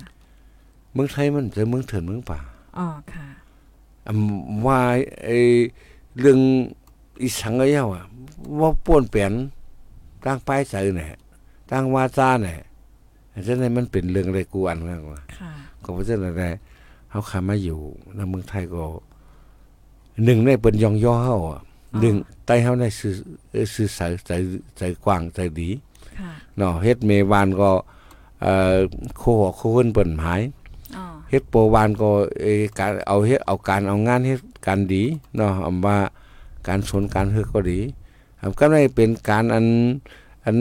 [0.95, 2.39] เมืองไทยมันจะเมืองเถินเมืองป่า
[2.77, 3.27] อ๋อค่ะ
[4.07, 4.79] อำว่า
[5.25, 5.39] ไอ้
[6.19, 6.39] เรื่อง
[7.23, 8.05] อีสังกะเยาอะ
[8.61, 9.33] ว่าป่วนเปลี่ยน
[10.25, 11.19] ตั้งป้ายใส่เนี่ย
[11.71, 12.59] ตั้งวาจาเนี่ย
[13.47, 15.53] ฉะนั้นมันเป็นเรื่องอะไรกูอันมากกว่าค่ะ
[15.83, 16.53] ก็เพราะฉะนั้นแหละ
[17.11, 17.79] เฮาขามาอยู่
[18.17, 18.85] ในเมืองไทยก็
[20.25, 21.61] หนึ่งในเปิ้นยองย่อเฮาอะ
[22.01, 22.15] หนึ่ง
[22.47, 23.15] ใต้เฮาได้สื่อ
[23.51, 24.33] เอ่อสื่อสารใจ
[24.79, 25.69] ใจกว้างใจดี
[26.21, 27.71] ค่ะเนาะเฮ็ดเมวานก็
[28.43, 28.77] เอ่อ
[29.19, 30.60] โคหอกโคเพิ่นเปิ้นหายอ๋อ
[31.31, 32.09] เฮ็ดโปรวานก็
[32.43, 35.03] เอ่อการเอาเฮ็ดเอาการเอางานเฮ็ดการดี
[35.37, 35.97] เนาะอำว่า
[36.69, 37.81] การสนการเฮ็ดก็ดี
[38.43, 39.67] อำก็ได้เป็นการอัน
[40.45, 40.57] อัน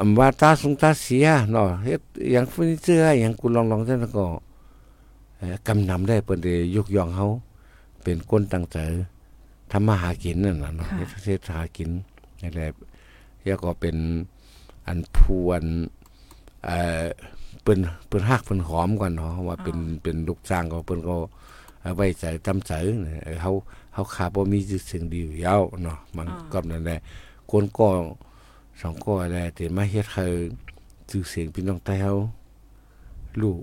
[0.00, 2.00] อำว่าตาสงตาเสียเนาะเฮ็ด
[2.32, 4.26] อย่างเฟอร์นิเจอร์อย่างกุลองๆจังนั้นก็
[5.38, 7.26] เอ่อกำนำได้เปิ้นได้ยกย่องเฮา
[8.02, 8.78] เป็นคนตั้งใจ
[9.70, 11.90] ทำมาหากินนั่นน่ะเนาะเฮ็ดเฮ็ดหากิน
[12.42, 12.68] นั่นแหละ
[13.42, 13.96] แล้วก็เป็น
[14.86, 15.62] อันพวน
[16.64, 17.04] เอ่อ
[17.62, 21.16] เปิ้นเปิ้นฮักเปิ้นหอมก่อนเนาะว่าเป็นเป็นลูกจ้างก็เปิ้นก็
[21.82, 22.72] เอาไว้ใจจำใจ
[23.04, 23.50] เนี่ยเออเฮา
[23.94, 26.98] เฮาขาบ่มีชื่อเสียงดีอยู่แล้วเนาะมันก็นั่นแหละ
[27.50, 27.88] คนก็
[28.80, 30.24] สองก็อะไรแต่มาเฮ็ดให้
[31.10, 32.12] ชื่อเสียงพี่น้องไต้เฮา
[33.40, 33.56] รู้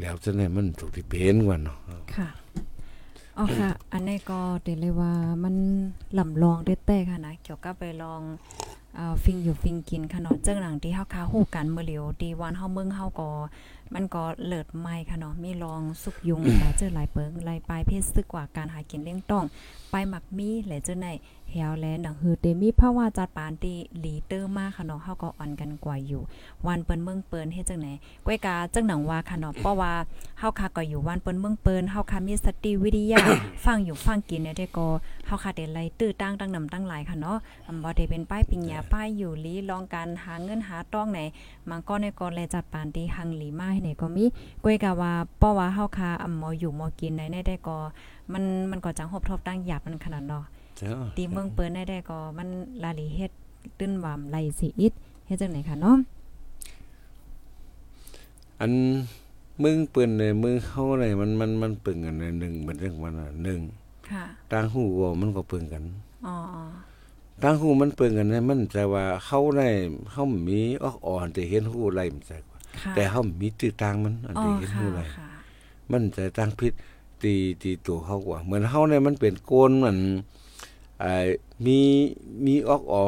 [0.00, 1.78] แล้วจะได้มันถูกที่เป็นกว่าเนาะ
[2.16, 2.28] ค่ะ
[3.38, 5.12] อ๋อค่ะ อันนี้ก็เดี๋ยวเลยว่า
[5.44, 5.54] มัน
[6.18, 8.22] ลำลองได้แต่ค่ะนะเกี่ยวกับไปลอง
[8.66, 8.67] เอ่อ
[9.24, 13.30] ฟิงอยู่ฟิงกินค่ะเนาะเจ้าหนังที่เฮาคาฮู้กันเมื่อเหลียวดีวันเฮาเมืองเฮาก็
[13.94, 19.44] มันก็เลิศใหม่ค่ะเนาะมีลองสุกยุงหลายเจอหลายเปิงหลายปลายเพศซึกกว่าการหากินเลี้ยงต้อง
[19.90, 21.08] ไปหมักมีหลายเจอใน
[21.52, 26.22] แฮวและหนังฮือเตมีภาวะจัดปานตีหลีเตอร์มากค่ะเนาะเฮาก็อ่อนกันกว่าอยู่
[26.66, 27.88] วันเปิ้นเมืองเปิ้นเฮ็ดจังไหน
[28.26, 29.92] ก้อยกาจังหนังว่าค่ะเนาะเพราะว่า
[30.38, 33.22] เฮาคาก็อยู่วันเปิ้นเมืองเปิ้นเฮาคามีสติวิทยา
[33.64, 34.88] ฟังอยู่ฟังกินเนี่ยได้ก็
[35.26, 41.20] เฮาคาได้ไล่ตื้อตั้งตั้งนำตั้งหลายค่ะเนาะอำบ่ได้เป็นป้ายปิญญาป้ายอยู่ลีลองการหาเงินหาต้องไหน
[41.68, 44.24] มังก็ในก็แลจัดปานที่หังหลีมาให้ไหนก็มี
[44.64, 47.78] ก้อยกาว่าเพราะว่าเฮาคาอำหมออยู่หมอกินไหนได้ก็
[48.32, 50.44] มันมันก็จังหบทบตั้งหยาบมันขนาดเนาะ
[50.80, 52.48] จ้าตีเมืองเปิ้นได้ได้ก็มัน
[52.82, 53.32] ลาลีเฮ็ด
[53.78, 54.92] ตื้นหวามไหลสิอิด
[55.26, 55.96] เฮ็ดจังไหนค่ะเนาะ
[58.60, 58.72] อัน
[59.62, 63.60] มึงเปิ้นเนี่ยมึงเฮาเนี่ยมันมันมันปึงกันเนี่ยหนึ่งมันเรื่องมันน่ะหนึ่ง
[64.10, 65.82] ค่ะต่างหูก็มันก็ปึงกัน
[66.26, 66.64] อ๋ออ๋อ
[67.42, 69.68] ตั้งหูมันเปิงกันนะมันแต่ว่าเขาได้
[70.10, 75.28] เขามีออกอ่อนแต่เห็นหูไรมันใช่กว่าค่ะแต่เขามีตื้อตางมันอันอ๋อที่เห็นค่ะหูไรค่ะ
[75.90, 76.72] มันจะตั้งพิษ
[77.22, 79.98] ตีตีตัวเขากว่า เหมือนเขาเนี่ยมันเป็นโกนมัน
[81.00, 81.12] ไอ้
[81.66, 81.78] มี
[82.44, 83.04] มีออกอ๋อ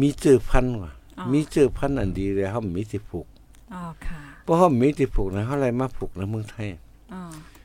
[0.00, 3.26] มีเจอพันธุ์ว่ะอ๋อมีเจอพันธุ์อันดีเลยเขามีสิผูก
[3.74, 6.66] อ๋อค่ะเพราะเขามีสิผูกนะเขาอะไรมาผูกในเมืองไทย
[7.12, 7.22] อ๋อ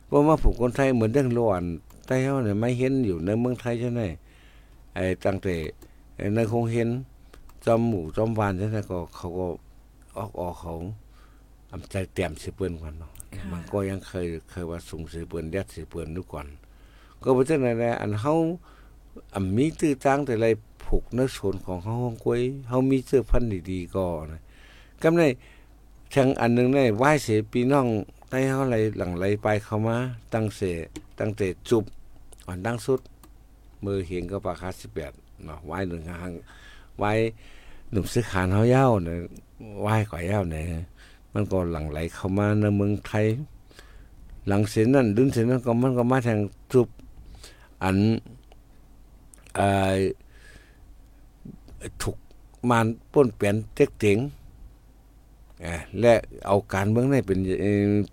[0.08, 1.66] เพราะมาผูกคนไทยเหมือนเรื่องโลอัน
[2.06, 4.02] ไต้เขาเนี่ยไม่เห็นอยู่ในเมืองไทยใช่ไหม
[4.94, 5.56] ไอ้ตั้งแต่
[6.18, 6.90] ไอ้ในคงเห็น
[7.66, 9.48] จอมหมูจอมวานใช่ไหมก็เขาก็
[10.18, 10.74] ออกออกเขา
[11.72, 13.21] อำใจเตรียมสิเปิ้นก่อนเนาะค่ะ
[13.52, 16.48] มันก็ยังเคยเคยว่าส่งสิเปิ้นแดดสิเปิ้นดูก่อน
[17.24, 18.34] ก็เพราะฉะนั้นแหละอันเฮา
[19.36, 20.48] อำมีตื้อตั้งแต่ไร
[20.84, 24.42] ผูกในส่วนของเฮาห้องกล้วยเฮามีเสื้อพันดีๆก็นะ
[25.04, 25.24] กำใน
[26.14, 27.88] ทางอันหนึงได้ไหว้เสียพี่น้อง
[28.30, 29.98] ได้เฮาไหลหลังไหลไปเข้ามา
[30.34, 30.62] ตั้งเส
[31.20, 31.84] ตั้งแต่จุบ
[32.48, 33.02] อ่อนดั้งสุด
[33.86, 34.70] มือเห็นก็ปากคา
[35.04, 36.32] 18เนาะไหว้หนึ่งหาง
[36.98, 37.12] ไหว้
[37.92, 39.18] หนุ่มซื้อขานเฮาเย้าเนี่ย
[39.82, 40.66] ไหว้ก่อยเย้าเนี่ย
[41.34, 43.26] มันก็หลั่งไหลเข้ามาในเมืองไทย
[44.48, 46.40] หลังเสียนนั่นดึงเสียนนั่นก็มันก็มาทาง
[46.72, 46.88] จุบ
[47.84, 47.98] อัน
[49.58, 49.60] อ
[52.02, 52.18] ถูก
[52.70, 54.18] มานป้นเปลี่ยนเต็กเต็ง
[56.00, 56.14] และ
[56.48, 57.40] เอาการเมืองในเป็น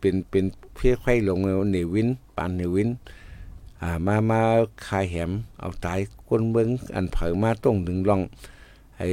[0.01, 1.39] เป็นเป็นเพียไข่ลง
[1.73, 2.89] เนวินปานเนวิน
[4.07, 4.41] มามา
[4.87, 8.21] คายแหม เอาตายคนเมืองอันเผยมาต้องดึงลอง
[8.99, 9.09] ไอ้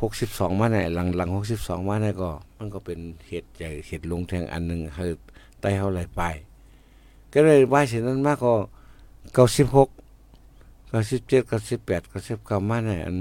[0.00, 1.28] 62มาไหนหลังหลัง
[1.58, 5.14] 62มาไหนก็ มันก็เป็นเหตุใหญ่เหตุลงแทงอันนึงคือ
[5.60, 6.22] ไต้เฮาไหลไป
[7.32, 8.54] ก็เลยว่าเช่นนั้นมากก็
[9.36, 9.88] 96
[10.92, 13.16] 97 98 99มาไหนอัน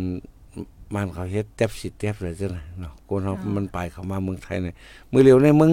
[0.94, 4.76] มันเขาเฮ็ดแทบสิแทบเลยจังได๋เนาะคนเฮามันไปเข้ามาเมืองไทยเนี่ย
[5.12, 5.72] มือเร็วในเมือง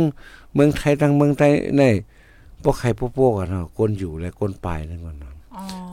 [0.55, 1.83] เมืองไทยทั้งเมืองไทยใน
[2.63, 5.35] พวกใครพวกพวกกันเนาะคนอยู่และคนไปนั่นก่อนเนาะ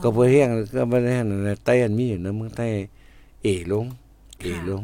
[0.02, 2.70] ก็บ่แห้งก็บ่ได้แห้งในไต้อันมีอยู่ในเมืองไทย
[3.42, 3.86] เอลง
[4.40, 4.82] เอลง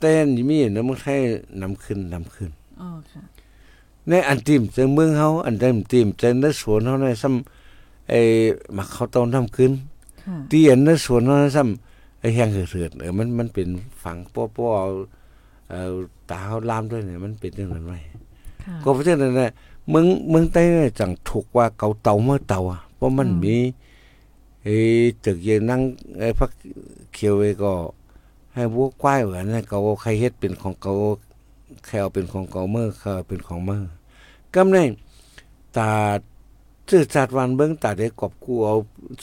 [0.00, 1.18] ไต้อันมีอยู่ในเมืองไทย
[1.62, 3.22] นำขึ้นนำขึ้นอ๋อค่ะ
[4.08, 8.20] ในอันติมจังเมืองเฮาอันติมติมจังในสวนเฮาในซ้ำไอ้
[8.76, 9.72] มักเขาต้องทำขึ้น
[10.22, 13.68] ค่ะที่อันในสวนเฮาซ้ำไอ้แห้งเหือดๆเออมันมันเป็น
[14.02, 14.88] ฝังป้อๆเอา
[15.68, 15.94] เอ่อ
[16.30, 17.98] ตาเฮาลามด้วยเนี่ยมันเป็นจังนั้นไว้
[18.64, 19.50] ค่ะก็เพราะฉะนั้นน่ะ
[19.90, 23.56] เมืองเมืองใต้เนี่ยจังถูกว่าเกาเตาเมื่อเตาอะเพราะมันมี
[24.62, 24.74] ไอ้
[25.24, 25.80] ตึกเยนั่ง
[26.18, 26.50] ไอ้พัก
[27.14, 27.72] เขียวไอ้ก็
[28.56, 30.92] ให้บัวควายเหมือนนะเกาใครเฮ็ดเป็นของเกา
[31.86, 33.80] ใครเอาเป็นของเกาเมื่อเขาเอาเป็นของเมื่อ
[34.54, 34.78] กำใน
[35.76, 35.90] ตา
[36.88, 38.76] ชื่อจัดวันเบิ่งตาได้กอบกูเอา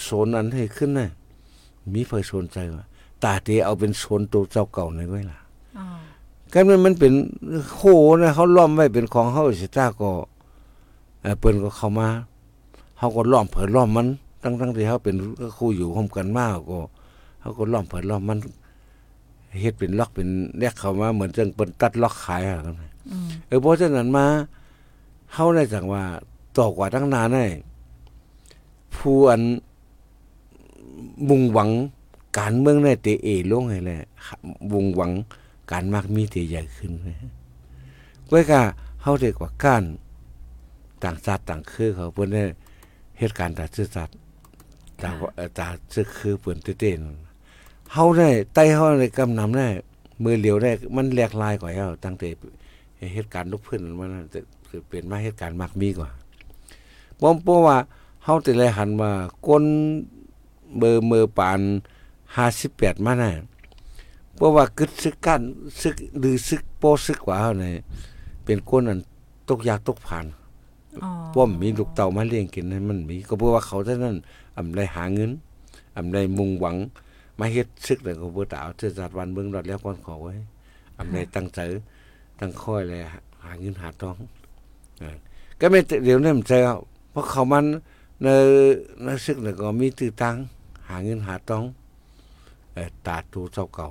[0.04, 1.10] โซนนั้นให้ขึ้นน่ะ
[1.94, 2.84] มีเผยสนใจว่า
[3.24, 5.40] ตาเตเอาเป็นโซนตัวเจ้าเก่าในไว้ล่ะ
[5.78, 5.86] อ๋อ
[6.54, 7.14] กันมันมันเป็น
[7.76, 7.82] โห
[8.22, 10.12] นะเขาล้อมไว้เป็นของเฮาสิตาก็
[11.22, 12.08] เอ่อเปิ้นก็เข้ามา
[12.98, 14.08] เฮาก็ล้อมเผยล้อมมัน
[14.42, 15.16] ทั้งๆที่เฮาเป็น
[15.58, 16.80] คู่อยู่ร่วมกันมาก็
[17.42, 18.38] เฮาก็ล้อมเผยล้อมมัน
[19.62, 22.76] เฮ็ดเป็นล็อกเป็นแยกเข้ามาเหมือนจังเปิ้นตัดล็อกขายอะกัน
[23.12, 24.26] อืมเออเพราะฉะนั้นมา
[25.34, 26.04] เฮาได้จังว่า
[26.58, 27.46] ตอกว่าตั้งนานได้
[28.96, 29.42] ผู้อัน
[31.30, 31.70] มุ่งหวัง
[32.40, 34.02] การเมืองในเตเอลงให้แหละ
[34.72, 35.12] มุ่งหวัง
[35.72, 37.18] การมากมีที่ใหญ่ขึ้นนะ
[38.30, 38.62] ไว้ก็
[39.02, 39.84] เฮาได้กว่าการ
[41.04, 42.44] ต่างชาติต่างคือเขาเพิ่นได้
[43.20, 44.12] เหตุการณ์ต่างชาติ
[45.02, 47.00] ต่างเอ่อต่างชื่อคือเพิ่นเต้น
[47.94, 49.68] เฮาได้ไต้เฮาได้กำนำได้
[50.24, 52.28] มือเหลียวได้มันแหลกลายกว่าเฮาตั้งแต่
[53.14, 56.10] เหตุการณ์ลุกขึ้นมันน่ะจะคือเป็นมาเหตุการณ์มากมีกว่า
[57.22, 57.78] บ่เพราะว่า
[58.24, 59.12] เฮาแต่ละหันว่า
[59.48, 59.64] คน
[60.78, 61.62] เบอร์เมอปาน
[62.34, 63.32] 58มาน่ะ
[64.36, 65.42] เพราะว่ากึดซึกกัน
[65.82, 67.72] ซึกหรือซึกโปซึกกว่าเฮานี่
[68.46, 69.00] เป็นคนอัน
[69.50, 70.26] ตกยากตกผ่าน
[71.04, 74.16] อ๋อเพราะมีลูกเต่ามาเลี้ยงกินให้มันมีก็เพราะว่าเขาเท่านั้น
[74.58, 75.32] อำได้หาเงิน
[75.98, 76.78] อำได้มุ่งหวัง
[77.40, 80.34] มาเฮ็ดซึกแล้วก็บ่ตาเอาเทือจัดวันเบิ่งดอดแล้วก่อนขอไว้
[80.98, 81.60] อำได้ตั้งใจ
[82.40, 83.00] ตั้งค่อยเลย
[83.44, 84.16] หาเงินหาทอง
[85.60, 86.60] ก็ไม่เดี๋ยวนี้มันเจอ
[87.12, 87.66] เพราะเขามัน
[88.22, 88.28] ใน
[89.04, 90.36] ในซึกแล้วก็มีตื้อตัง
[90.88, 91.64] หาเงินหาทอง
[93.08, 93.90] ตาตูเจ้าเก่า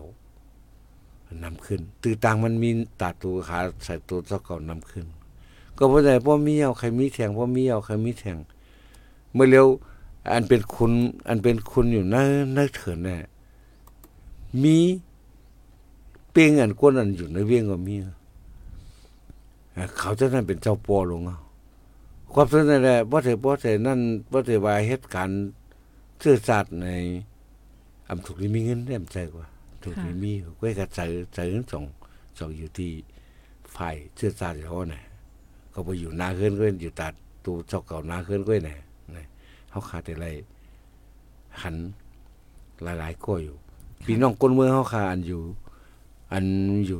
[1.43, 5.07] นำขึ้น ตือต่างมันมีตาตัวขาใส่ตัวเจ้าเก่านำขึ้น
[5.77, 8.37] ก็บ่ได้บ่มีเอาใครมีแทงบ่มีเอาใครมีแทง
[9.35, 9.67] เมื่อเร็ว
[10.31, 10.93] อันเป็นคุณ
[11.29, 12.17] อันเป็นคุณอยู่ใน
[12.55, 13.17] ในเถินแน่
[14.63, 14.77] มี
[16.31, 17.95] เปียงอันก้นอันอยู่ในเวียงก็มี
[19.99, 21.39] เขาจะนั่นเป็นเจ้าปอลงเอา
[22.33, 24.01] ความสนใจแหละบ่ได้บ่ได้นั่น
[24.33, 25.37] บ่ได้ว่าเหตุการณ์
[26.23, 26.89] ซื่อสัตย์ใน
[28.09, 29.47] อำถูกนี่มีเงินได้มใจกว่า
[29.83, 31.85] ถูกนี่มีก็กระจายใจเงินส่ง
[32.39, 32.91] ส่งอยู่ที่
[33.75, 35.03] ฝ่ายเชื่อชาติเขาเนี่ย
[35.73, 38.79] ก็ไปอยู่นาเคินก็อยู่ตัดตูเจ้าเก่านาเคินก็เนี่ย
[39.15, 39.17] น
[39.69, 40.27] เขาขาดอะไร
[41.63, 41.77] หัน
[42.83, 43.57] หลายๆก็อยู่
[44.05, 45.43] พี่น้องคนเมืองเขาขาอันอยู่
[46.33, 46.45] อัน
[46.87, 46.99] อยู่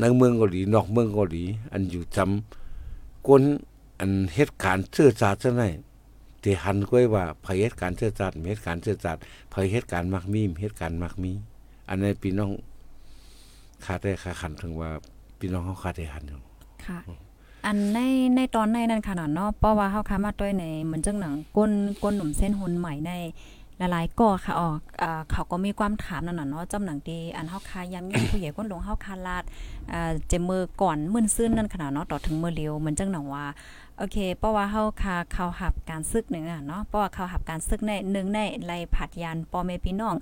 [0.00, 3.42] ในเมืองเก็ดีนอกเมืองเก็ดีอันอยู่จำคน
[4.00, 5.62] อันเหตุการณ์เชื่อชาติซะไหน
[6.42, 9.18] ที่หันก็ว่าเผยเหตุการณ์เชื่อชาติเหตุการณ์เชื่อชาติ
[9.50, 11.32] เผยเหตุการณ์มักมีเหตุการณ์มักมี
[11.88, 12.50] อันนี้พี่น้อง
[13.84, 14.90] ขาดได้ขาขันถึงว่า
[15.38, 16.40] พี่น้องเขาขาดได้หันอยู่
[16.86, 16.98] ค่ะ
[17.66, 17.98] อันใน
[18.36, 23.12] ในตอนในนั้นค่ะเนาะเพราะว่าเฮาค้ามาด้วยในเหมือนจังหนังก้นก้นหนุ่มเส้นหุนใหม่ใน
[23.92, 29.44] หลายๆก่อค่ะออกอ่าเขาก็มีความถามนั่นน่ะเนาะจำหนังดีอันเฮาคายามยิ่งผู้ใหญ่ก้นหลวงเฮาคาลาด
[30.28, 33.44] เจมือก่อนมื่นซื่นนั่นขนาดเนาะต่อถึงมือเร็วเหมือนจังหนังว่า
[34.02, 40.14] โอเค เพราะว่าเฮาคาเข้าหับการซึกหนึ่งอะเนาะ เพราะว่าเข้าหับการซึกในหนึ่งในไล่ผัดยานปอเมพี่น้อง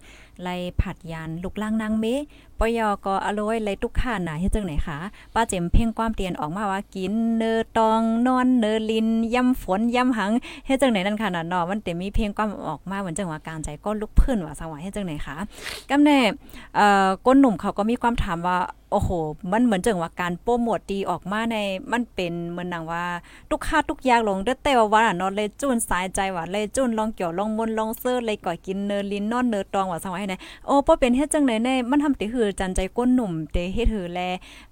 [0.42, 2.06] ไล่ผัดยานลูกล่างนางเม
[2.58, 4.98] ปยอก็อร่อยไล่ทุกข้าน่ะเฮ็ดจังไหนคะ
[5.34, 10.32] ป้าเจมเพ่งความเตียนออกมาว่ากินเนอตองนอนเนอลินย่ำฝนย่ำหัง
[10.66, 15.36] เฮ็ดจังไหนนั่นค่ะน่ะเนาะมันเต็มมีเพลงความออกมาเหมือนจังว่าการใจก็ลุกพื้นว่าสังว่าเฮ็ดจังไหนคะ
[15.90, 16.18] กำแน่
[16.76, 18.58] เอ่อก้นหนุ่มเขาก็มีความถามว่า
[18.90, 19.10] โอ้โห
[19.52, 21.56] มันเหมือนจังว่าการโปรโมทดีออกมาใน
[21.92, 23.04] มันเป็นเหมือนหนังว่า
[23.50, 30.34] ทุกค่าทุกอย่างลงเด้อแต่ว่าว่าเนาะเลยจุนสายใจว่าเลยจุนลองเกี่ยวลองมนลองเซอร์เลยก่อยกินเนอลินนอนเนอตองว่าสังว่าให้ไหน
[30.66, 34.20] โอ้บ่เป็นเฮ็ดจังได๋แน่มันทำติหือจันใจก้นหนุ่มเตเฮ็ดหือแล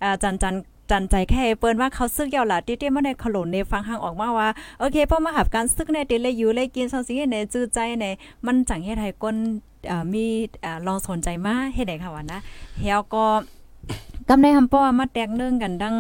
[0.03, 0.55] อ่าจันจัน
[0.91, 4.49] จันใจแค่เปิ้นว่าเขาซึกยาวล่ะติเต้มาในขลุ่นในฟังห่างออกมาว่า
[4.79, 8.07] โอเคพอมาหับการซึกในเตเลยอยู่เลยกินซังสิในจื้อใจใน
[8.47, 9.37] มันจังเฮ็ดให้ก้น
[9.91, 10.25] อ่อมี
[10.65, 12.39] อ่อลองสนใจมาเฮ็ดได้ค่ะว่านะ
[12.81, 13.25] เฮียก็
[14.29, 15.97] กำในคำป้อมาแตกเนื่องกันดัง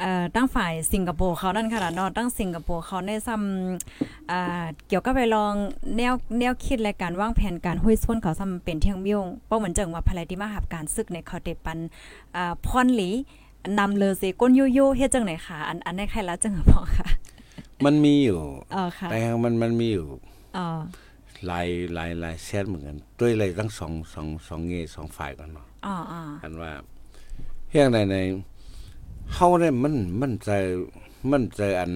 [0.00, 5.54] เอ่อตั้งฝ่ายสิงคโปร์เขานั่นค่ะเนาะตั้งสิงคโปร์เขาในซ้ำอ่าเกี่ยวกับไปลอง
[5.96, 11.78] แนวแนวคิดและการวางแผนการห้วยส้นเขาซ้ำเป็นเที่ยงมิยงเป้าเหมือนจังว่าภายที่มาหับการซึกในเขาได้ปัน
[12.36, 13.10] อ่าพรหลี
[13.78, 17.08] นำเลยสิก้นโยโย่เฮ็ดจังไหนค่ะอันอันในใครละจังพอค่ะ
[17.84, 18.38] มันมีอยู่
[18.72, 20.06] เออค่ะแต่มันมันมีอยู่
[20.54, 20.78] เออ
[21.46, 26.72] หลายหลายหลายแซนเหมือนกันด้วยเลยทั้งสองสองสองเงสองฝ่ายกันเนาะอ๋ออ๋ออันว่า
[27.70, 28.16] เฮียงใดใน
[29.34, 30.50] เฮาเนี่ยมันมันใจ
[31.30, 31.92] มันใจอัน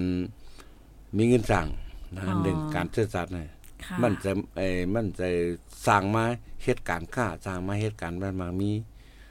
[1.17, 1.67] มีเงินจ้าง
[2.15, 3.49] นะอันหนึ่งการซื่อสัตย์เนี่ย
[3.85, 5.29] ค่ะมันจะเออมันจะ
[5.87, 6.25] สร้างมา
[6.63, 8.71] เฮ็ดการค้าสร้างมาเฮ็ดการบ้านมามี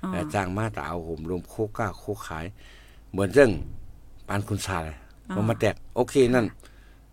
[0.04, 2.46] อ๋อแต่จ้างมาแต่เอาห่มรวมโคกล้าโคขาย
[3.12, 3.52] เหมือนเรื่อง
[4.28, 4.86] ปานคุณชาย
[5.36, 6.46] มันมาแตกโอเคนั่น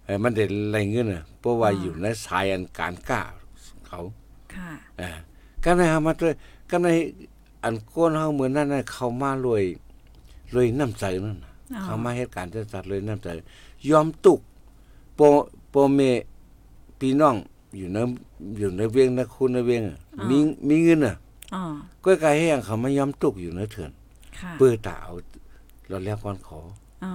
[0.04, 3.20] เออมันได้ไรเงินน่ะเพราะว่าอยู่ในสายอันการกล้า
[3.86, 4.00] เขา
[4.54, 5.16] ค่ะเออ
[5.64, 6.34] ก็ในหามาด้วย
[6.70, 6.88] ก็ใน
[7.64, 9.64] อันโกนเฮาเหมือนนั้นน่ะเขามารวย
[10.54, 13.28] รวยน้ำใจนั่นน่ะอ๋อเขามาเหตุการณ์จะจัดเลยน้ำใจ
[13.90, 14.40] ยอมตุก
[15.16, 15.20] โป
[15.70, 16.00] โปเม
[16.98, 17.36] พี่น้อง
[17.76, 17.98] อยู่ใน
[18.58, 20.36] อยู่ในเวียงในคุณในเวียงอะมี
[20.68, 21.14] มีเงินน่ะ
[21.54, 21.62] อ๋อ
[22.04, 23.90] ก้อยกายแห้งเขามายอมตุกอยู่ในเถื่อน
[24.38, 25.12] ค่ะเปื้อตาเอา
[25.88, 26.60] เราแล้วก่อนขอ
[27.04, 27.12] อ๋อ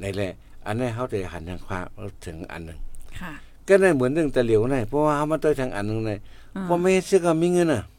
[0.00, 0.32] ในแหละ
[0.66, 1.84] อันนี้เขาจะหันทางความ
[2.26, 2.78] ถึงอันหนึ่ง
[3.20, 3.32] ค่ะ
[3.68, 6.18] ก็ได้เหมือนเรื่องตะเหลียวนี่เพราะว่าเขามาต้อยทางอันหนึ่งเลย
[6.62, 7.95] เพราะไม่เฮ็ดซื้อก็มีเงินน่ะอ๋อ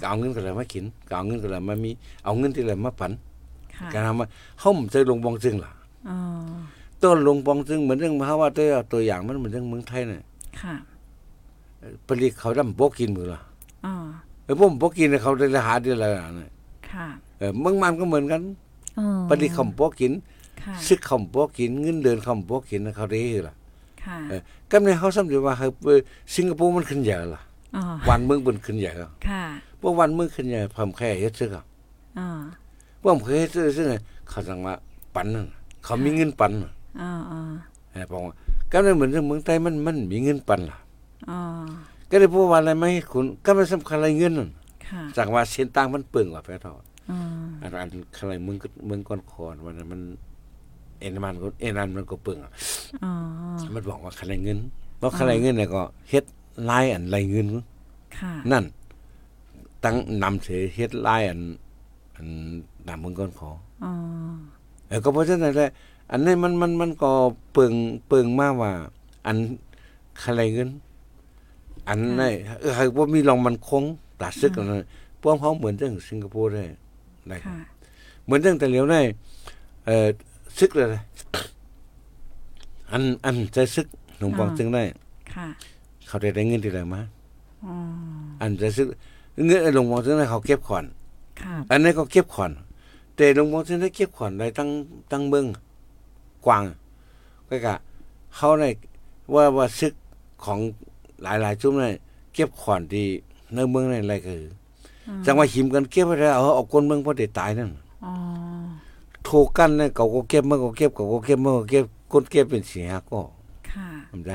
[0.00, 1.90] ก็เอาเงินก็เลยมากินก็เอาเงินก็เลยมามี
[2.24, 3.12] เอาเงินที่เลยมาปัน
[3.76, 4.26] ค่ะการทำมา
[4.58, 5.70] เขาไม่ใจลงบองจึงล่ะ
[6.08, 6.18] อ๋อ
[7.02, 10.22] ต้นลงบองจึงเหมือนเรื่องมาว่าตัวตัวอย่างมันเหมือนเรื่องเมืองไทยน่ะ
[10.60, 10.74] ค่ะ
[12.06, 13.40] ผลิตเขาดำโบกินมือล่ะ
[13.86, 13.94] อ๋อ
[14.44, 16.08] เออผมโบกินเขาได้หาเดือนละ
[16.40, 16.50] น่ะ
[16.90, 17.06] ค่ะ
[17.38, 18.40] เออเมืองมันก็เหมือนกัน
[18.98, 20.12] อ๋อผลิตเขาโบกิน
[20.62, 23.54] ค่ะซึกเขาโบกินเงินเดือนเขาโบกินเขาได้ล่ะ
[24.04, 26.00] ค่ะเออก็ในเขาสำเร็จว่าเฮ้ย
[26.34, 27.47] สิงคโปร์มันขึ้นใหญ่ล่ะอ๋อ
[28.08, 29.44] วันเมืองบนขึ้นใหญ่ครับค่ะ
[29.78, 31.64] เพราะวันเมืองขึ้นใหญ่ผมแค่เฮ็ดซื้อครับ
[32.18, 32.28] อ๋อ
[33.02, 33.94] ผมเคยเฮ็ดซื้อซื้อไง
[34.28, 34.74] เขาสั่งว่า
[35.14, 37.40] ปันนั่นน่ะเขามีเงินปันน่ะอ๋ออ๋อ
[37.92, 38.34] เออบอกว่า
[38.72, 40.78] ก็ในเหมือนเมืองไทยมันมันมีเงินปันล่ะ
[41.30, 41.38] อ๋อ
[42.10, 44.48] ก็ได้พูดว่าอะไรไหมคุณก็ไม่สำคัญอะไรเงินนั่น
[44.86, 47.18] ค่ะจากว่าเส้นต่างมันเปิ่งกว่าแพ้ทอดอ๋อ
[47.62, 50.00] อันอันอะไรเมืองก็เมืองก้อนคอนวันนั้นมัน
[51.00, 52.50] เอ็นมันก็เอ็นนั้นมันก็เปิ่งอะ
[53.04, 53.12] อ๋อ
[53.74, 54.58] มันบอกว่าอะไรเงิน
[54.98, 56.24] เพราะอะไรเงินเนี่ยก็เฮ็ด
[56.68, 57.46] ลายอันไรเงิน
[58.18, 58.64] ค่ะนั่น
[59.84, 61.40] ตั้งนำเสเฮ็ดลายอัน
[62.16, 62.28] อัน
[62.88, 63.50] นำเมืองก้อนคอ
[63.84, 63.92] อ๋อ
[64.88, 65.70] เออก็เพราะฉะนั้นแหละ
[66.10, 67.10] อันนี้มันมันมันก็
[67.52, 67.72] เปิง
[68.08, 68.72] เปิงมากว่า
[69.26, 69.36] อัน
[70.22, 70.70] อะไรเงิน
[71.88, 73.84] อันนี้เออว่ามีรองมันคง
[74.20, 74.86] ตัดซึกกันนะ
[75.20, 76.64] พวกเขาเหมือนเรื่องสิงคโปร์ได้
[77.28, 77.58] ได้ครับค่ะ
[78.24, 79.00] เหมือนเรื่องแต่เหลียวได้
[79.86, 80.06] เอ่อ
[80.58, 80.86] ซึกเลย
[82.92, 83.86] อันอันใจซึก
[84.18, 84.82] หลวงปองจึงได้
[85.34, 85.48] ค่ะ
[86.08, 87.00] เขาได้ได้เงินที่ไหนมา
[87.66, 87.74] อ๋อ
[88.40, 88.86] อันใจซึก
[89.46, 90.84] เงินหลวงปองจึงได้เขาเก็บขอน
[91.40, 92.52] ค่ะอันนี้ก็เก็บขอน
[93.14, 94.68] แต่หลวงปองจึงได้เก็บขอนได้ตั้ง
[95.10, 95.44] ตั้งเมือง
[96.44, 96.64] กว้าง
[97.48, 97.74] ก็กะ
[98.36, 98.64] เขาใน
[99.34, 99.92] ว่าว่าซึก
[100.44, 100.58] ของ
[101.22, 101.92] หลายๆจุ่มเนี่ย
[102.34, 103.06] เก็บขอนที่
[103.54, 104.50] ในเมืองในอะไรก็คือ
[105.08, 107.70] อจังว่าหิมกันเก็บไว้แล้วเอาเอาคนเมืองพอได้ตายนั่น
[108.04, 108.12] อ๋อ
[109.24, 113.20] โทกันเนี่ยเขาก็เก็บมันก็เก็บเขาก็เก็บมันก็เก็บคนเก็บเป็นเสียก็
[113.70, 114.32] ค่ะธรรมด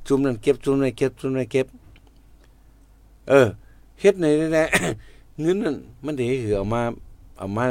[0.00, 1.66] าจุ่มนั้นเก็บจุ่มนั้นเก็บจุ่มนั้นเก็บ
[3.28, 3.48] เออ
[4.00, 4.66] เฮ็ดในนี่แหละ
[5.40, 6.82] เงินนั่นมันได้คือเอามา
[7.38, 7.64] เอามา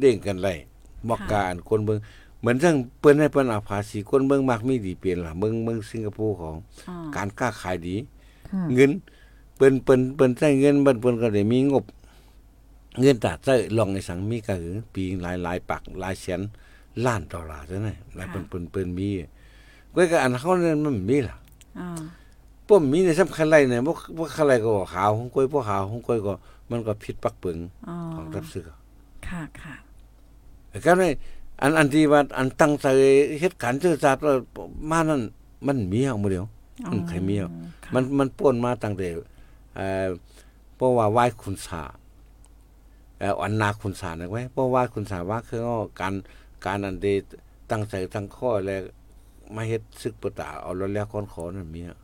[0.00, 0.48] เด้งกันไร
[1.08, 1.98] บอกการคนเบิ่ง
[2.40, 6.54] เหมือนทั้งเปิ้นให้เปิ้นเอาภาษีคนเบิ่งมักมีดีเปลี่ยนล่ะเบิ่งเบิ่งสิงคโปร์ของ
[6.88, 7.96] อ๋อการค้าขายดี
[8.50, 8.90] ค่ะเงิน
[9.56, 11.84] เปิ้นเปิ้นเปิ้นใช้เงินเปิ้นเปิ้นก็ได้มีงบ
[13.00, 16.40] เงินตาใช้ลองในสังมีก็คือปีหลายหลายปักหลายแสน
[17.04, 19.08] ล้านดอลลาร์เท่านั้นหลายเปิ้นเปิ้นเปิ้นมี
[19.94, 21.47] ก็ก็อันเขานั้นมันมีล่ะอ๋อ
[22.68, 26.34] ป้อมมีในสำคัญไรเนี่ยบ่บ่คันไรก็ขาวของก้อยบ่ขาวของก้อยก็
[26.70, 28.64] มันก็ผิดปักเปิงอ๋อของรับซื้อ
[29.26, 29.74] ค่ะค่ะ
[30.70, 31.08] แต่ก็ได้
[31.60, 32.86] อันอันที่ว่าอันตั้งใจ
[33.40, 34.34] เฮ็ดการซื่อสัตย์ว่า
[34.90, 35.22] มานั่น
[35.66, 36.46] มันมีเอาบ่เดียว
[36.86, 37.50] อ๋อมันใครมีอะ
[37.84, 39.08] ค่ะมันมันป่นมาตั้งแต่
[39.76, 40.06] เอ่อ
[40.76, 41.82] เพราะว่าไหว้คุณสา
[43.18, 46.14] เอ่ออันนาคุณสานะไว้เพราะว่าคุณสาว่าคือเอาการ
[46.66, 47.06] การอันเด
[47.70, 48.82] ตั้งใจตั้งข้อแล้ว
[49.54, 51.98] มาเฮ็ดศึกปะตาเอาแล้วแล้วคนขอนั่นมีอะ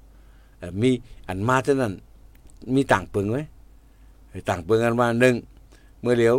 [0.59, 0.90] เอ่อมี
[1.28, 1.95] อันมาเท่านั้น
[2.74, 3.42] มีต่างเปิงไว้
[4.49, 5.34] ต่างเปิงกันว่าหนึ่ง
[6.01, 6.36] เมื่อเดียว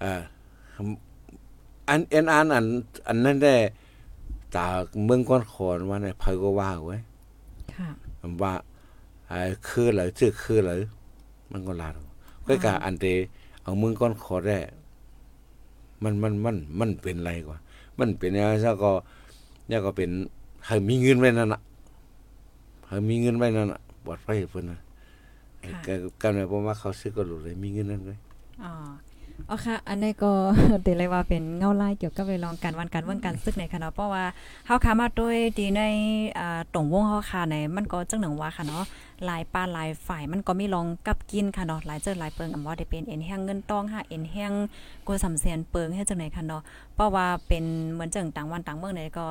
[0.00, 0.22] เอ่อ
[1.88, 2.64] อันอันอันอัน
[3.06, 3.54] อันนั้นได้
[4.54, 4.66] ตา
[5.04, 6.98] เมืองก้อนขอนว่าในภัยก็ว่าไว้
[7.74, 7.88] ค่ะ
[8.42, 8.54] ว่า
[9.28, 9.38] ไอ้
[9.68, 10.80] คือเลยชื่อคือเลย
[11.50, 11.92] มันก็ลาด
[12.46, 13.06] ก็กะอันเต
[13.62, 14.58] เอามือก้อนขอได้
[16.02, 17.58] มันมันมันมันเป็นไรกว่า
[17.98, 18.92] มันเป็นอะไรซะก็
[19.66, 20.10] เนี่ยก็เป็น
[20.66, 21.60] ให้มีเงินไว้นั่นน่ะ
[22.86, 24.78] ให้มีเงินไว้นั่นน่ะปลอดภัยเพิ่นน่ะ
[26.20, 28.14] กันแม่บ่มาเขาซื้อก็รู้เลยมีเงินนั่นไว้
[28.62, 28.72] อ๋อ
[29.50, 30.32] อ๋อค่ะ อันนี้ก็
[30.82, 34.24] เตเลยว่าเป็นเงาไลายเกี่ยวกับเรื่องการวันการเมืองการซึกในค่ะเนาะ เพราะว่า
[34.66, 35.82] เฮาคามาด้วยดีใน
[36.38, 38.84] อ่าตรงวงเฮาค่ะในมันก็จังหนึ่งว่าค่ะเนาะ
[39.24, 44.52] หลายป้าหลายฝ่ายมันก็มีลองกับกินค่ะเนาะหลายเจอหลายเปิงอำว่าได้เป็นเอ็นแห้งเงินตองค่ะเอ็นแห้ง
[45.06, 46.62] กว่า3แสนเปิงเฮ็ดจังไหนค่ะเนาะ
[46.94, 49.26] เพราะว่าเป็นเหมือนจังต่างวันต่างเมืองเนี่ยก็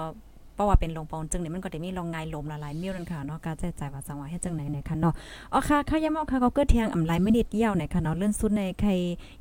[0.55, 5.13] เพราะว่าเป็นลงปองจึงเนี่ยมันก็ได้มีลองงายลมละลายมิ้วนั่นค่ะเนาะการแจ้จ่ายว่าสังว่าเฮ็ดจังไหนในค่ะเนาะ
[5.53, 8.91] อ๋อค่ะค่ะยามเอาค่ะก็เกิดเทียงอำไลไม่นิดเยี่ยวในค่ะเนาะเลื่อนสุดในใคร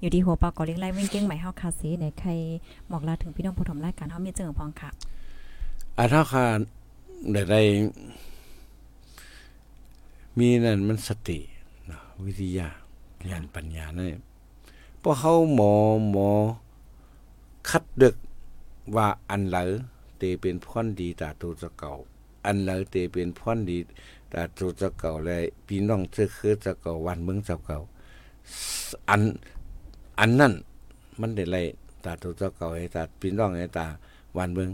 [0.00, 2.30] อยู่ที่หัวปากกอเล็กไล่เว้งเก้งใหม่เฮาคาสีในใคร
[2.90, 4.90] บอกลาถึงพี่น้องผู้ชมรายการเฮามีจึงพองค่ะ
[5.96, 6.44] อ่าถ้าค่ะ
[7.32, 7.60] ได้ได้
[10.38, 11.38] มีนั่นมันสติ
[11.90, 12.68] นะวิทยา
[13.30, 14.18] ญาณปัญญาเนี่ย
[15.02, 15.72] พอเขาหมอ
[16.10, 16.28] หมอ
[17.70, 18.16] คัดดึก
[18.96, 19.64] ว่าอันเหลอ
[20.24, 21.92] ตเป็นพ่อนดีตาตัวจะเก่า
[22.44, 23.78] อันเหลอเตเป็นพ่อนดี
[24.32, 27.78] ตาตัวจะเก่าเลยพี่น้องเชื่อคือจะเก่าวันเมืองจะเก่า
[29.10, 29.22] อัน
[30.18, 30.52] อันนั่น
[31.20, 31.56] มันได้ไร
[32.04, 33.86] ตาตัวจะเก่าให้ตาพี่น้องให้ตา
[34.36, 34.70] วันเมือง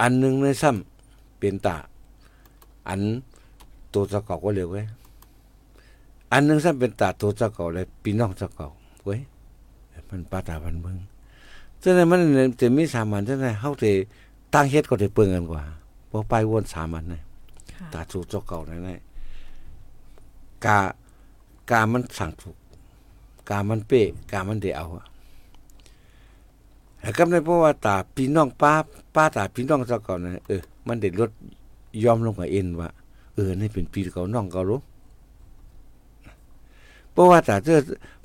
[0.00, 1.76] อันหนึ่งในซ้ำเป็นตา
[2.88, 3.00] อัน
[3.94, 4.86] ตัวจ้าเก่าก็เร็วเว้ย
[6.32, 8.68] อันหนึ่งซ้ำเป็นตาตัวจ้าเก่าเลยพี่น้องจ้าเก่า
[9.04, 9.20] เว้ย
[10.08, 10.98] มันปาตาบันเมือง
[11.82, 12.20] ฉะนั้นมัน
[12.60, 14.29] จะมีสามันฉะนั้นเฮาสิตั้
[14.62, 15.62] งเฮ็ดก็ได้เปิงกันกว่า
[16.10, 17.22] บ่ไปวนสามันนะ
[17.92, 18.90] ตาตัวเจ้าเก่านั่น
[20.64, 20.78] กา
[21.70, 22.56] กามันสั่งถูก
[23.50, 24.86] กามันเป๊ะกามันได้เอา
[27.00, 28.72] แต่ก็ในเพราะว่าตาพี่น้องป้า
[29.14, 31.30] ป้าตาพี่น้องเจ้าเก่านั่นเออมันได้ลด
[32.04, 32.88] ยอมลงกับเอ็นว่า
[33.34, 34.80] เออนี่เป็นปีเก่าน้องเก่ารู้
[37.12, 37.78] เพราะว่าตาเจอ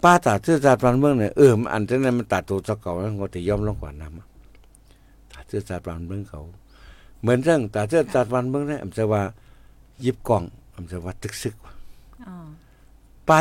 [0.03, 4.25] ป้าตาเจอจาดวันเมืองเนี่ยเอออันนั้นมันตัดตัวเจ้าเก่าแล้วก็จะยอมลงกว่าน้ำตา
[5.47, 6.41] เจอจาดวันเมืองเขา
[7.21, 9.21] เหมือนเรื่องตาเจอจาดวันเมืองเนี่ยอำจะว่า
[10.03, 10.43] ยิบกล่อง
[10.75, 11.55] อำจะว่าตึกซึก
[13.27, 13.31] ไป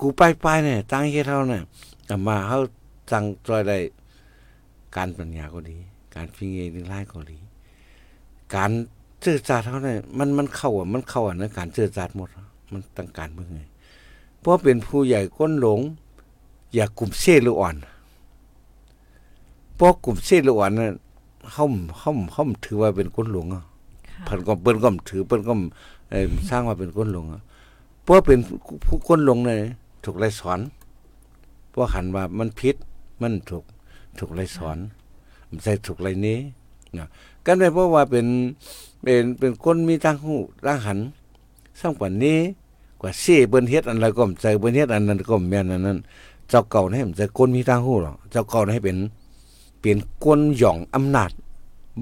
[0.00, 1.62] กูไปไปเนี่ยตั้งเฮ็ดเท่าเนี่ย
[2.26, 2.60] มาเขา
[3.10, 3.78] จังจอยได้
[4.96, 5.76] การปัญญาก็ดี
[6.14, 7.38] การพิงเองไล่ก็ดี
[8.54, 8.70] การ
[9.20, 12.28] เจือจาดเขาเนี่ยมันมันเข้าอะมันเข้าอะในการเจือจาดหมด
[12.72, 13.60] มันตั้งการเมื่อไง
[14.38, 15.80] เพราะเป็นผู้ใหญ่ก้นหลง
[16.74, 20.92] อย่ากลุ่มเซ่หรืออ่อนเพราะกลุ่มเซ่หรืออ่อนเนี่ย
[21.52, 21.64] เขา
[21.98, 23.62] เขาเขาถือว่าเป็นก้นหลงอะ
[24.24, 25.52] เพิ่นก็เปิ้นก็ถือเปิ้นก็
[26.48, 27.40] สร้างว่าเป็นก้นหลงอะ
[28.02, 28.38] เพราะเป็น
[28.86, 29.60] ผู้ก้นหลงเนี่ย
[30.04, 30.60] ถูกไล่สอน
[31.70, 32.76] เพราะหันว่ามันพิษ
[33.22, 33.64] มันถูก
[34.18, 34.76] ถูกไล่สอน
[35.48, 36.38] มันใส่ถูกไล่นี้
[36.96, 37.06] นะ
[37.46, 38.26] กันได้เพราะว่าเป็น
[39.02, 40.98] เป็นเป็นคนมีตั้งหูตั้งหัน
[41.80, 42.38] สร้างปันนี้
[43.00, 45.98] กว่าเสีเบิ้นเฮ็ดอันไรก็ใจเบิ้นเฮ็ดอันนั้นก็แม่นอันนั้น
[46.48, 48.96] เจ้าเก่าให้มันใจคนมีตั้งหูหรอกเจ้าเก่าให้เป็น
[49.80, 51.30] เป็นคนหย่องอำนาจ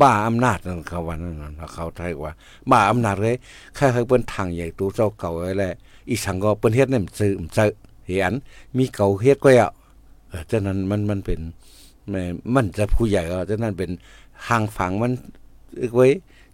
[0.00, 1.34] บ้าอำนาจนั่นเขาว่านั่น
[1.74, 2.32] เขาไทยว่า
[2.70, 3.36] บ้าอำนาจเลย
[3.74, 5.74] ใครๆเปิ้นทางใหญ่ตัวเจ้าเก่าไว้แหละ
[6.08, 7.70] อีสังก็เปิ้นเฮ็ดนี่มันซื้อมันซื้อ
[8.06, 8.34] เห็น
[8.76, 9.70] มีเก่าเฮ็ดก็อะ
[10.28, 11.40] เออฉะนั้นมันมันเป็น
[12.54, 13.90] มันจะผู้ใหญ่ก็ฉะนั้นเป็น
[14.48, 15.12] ห่างฝังมัน
[15.94, 16.06] ไว้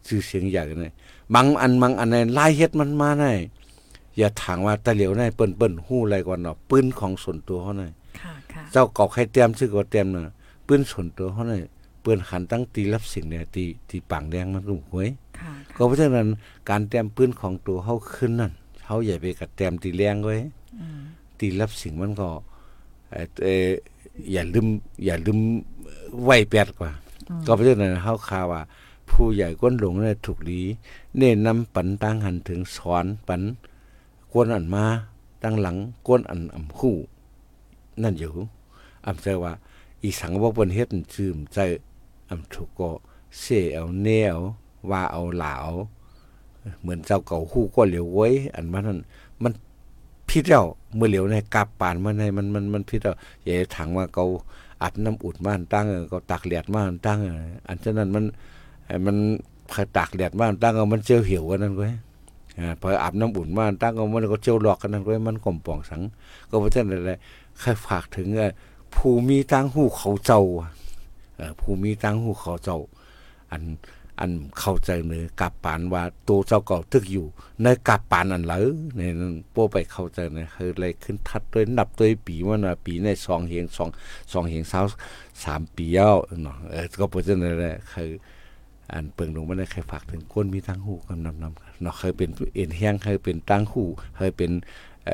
[0.06, 0.92] ชื่อเสียงใหญ่เลย
[1.34, 3.24] บางอันบางอันในลายเฮ็ดมันมาใน
[4.18, 7.92] อย่าถางว่าตะเหลียวในเปิ้นเปิ้นหู้อะไรก่อนเนาะปืนของส่วนตัวเขาหน่อย
[8.72, 10.34] เจ้ากอกให้เตรียมชื่อก็เตรียมเนาะ
[10.66, 11.62] ปืนส่วนตัวเขาหน่อย
[12.04, 15.08] ปืนขันตั้งตีรับสิ่งเนี่ยตีตีปังแดงมันก็หวย
[15.76, 16.28] ก็เพราะฉะนั้น
[16.70, 18.52] การเตรียมปืนของตัวเขาขึ้นนั่น
[18.84, 20.36] เขาใหญ่ไปกับเตรียมตีแรงไว้
[21.38, 22.28] ตีรับสิ่งมันก็
[23.42, 23.68] เออ
[24.32, 24.66] อย่าลืม
[25.04, 25.38] อย่าลืม
[26.22, 26.90] ไหวแปดกว่า
[27.46, 28.62] ก็เพราะฉะนั้นเขาข่าวว่า
[29.10, 30.60] ผู้ใหญ่ก้นหลงเนี่ยถูกดี
[31.16, 33.42] เน้นนำปันตั้งหันถึงสอนปัน
[34.32, 34.84] กวนอันมา
[35.42, 36.94] ตั้งหลังกวนอันอ่ำคู่
[38.02, 38.32] นั่นอยู่
[39.06, 39.52] อำใจว่า
[40.04, 41.58] อีสังว่าบนเฮ็ดจืมใจ
[42.30, 42.90] อำถูกก็
[43.40, 43.44] เส
[43.74, 44.36] เอาเนว
[44.90, 45.68] ว่าเอาหลาว
[46.80, 48.98] เหมือนเจ้าเก่าคู่ก็เหลียวไว้อันมันนั่น
[49.42, 49.52] มัน
[50.28, 50.64] พิษเจ้า
[50.96, 54.24] เมื่อเหลียวในกาบปานมันในมันมันมันพิษเจ้าอย่าถังว่าเขา
[54.82, 57.18] อัดน้ำอุดม่านตั้งเขาตักเหลียดม่านตั้ง
[57.68, 58.24] อันฉะนั้นมัน
[59.06, 59.16] มัน
[59.96, 61.82] ตากแดดมาตั้งเอามันเจียวเหี่ยวกันนั่นก็
[62.80, 66.02] พออาบน้ำอุ่นมาตั้งเอามันก็เจียวหลอกกันนั่นก็มันก่อมป่องสัง
[66.48, 67.12] ก็เพราะฉะนั้นอะไร
[67.60, 68.28] แค่ฝากถึง
[68.96, 70.42] ผู้มีตั้งหูเขาเจ้า
[71.60, 72.78] ผู้มีตั้งหูเขาเจ้า
[73.52, 73.62] อัน
[74.20, 74.30] อัน
[74.60, 77.26] เข้าใจเนื้อกับปานว่าตัวเจ้าเก่าทึกอยู่
[77.62, 78.60] ในกับปานอันเหลอ
[78.96, 83.88] ในนั้นโป้ไปเข้าใจเนี่ยคืออะไรขึ้นทัดด้วยนับด้วยปีว่านะปีในสองเหียงสอง
[84.32, 84.80] สองเหียงเช้า
[85.44, 88.10] สามปีแล้วเนาะเออก็เพราะฉะนั้นแหละคือ
[88.92, 93.84] อันเปิงลงไม่ได้ใครฝากถึงก้นมีตั้งหูกันำนำเนาะเคยเป็นเอ็นแห้งเคยเป็นตั้งหู
[94.16, 94.50] เคยเป็น
[95.06, 95.12] ไอ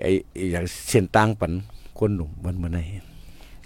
[0.00, 0.06] ไอ
[0.52, 1.52] อย่างเส้นตั้งปัน
[2.00, 2.78] ก้นหนุ่มมันมาใน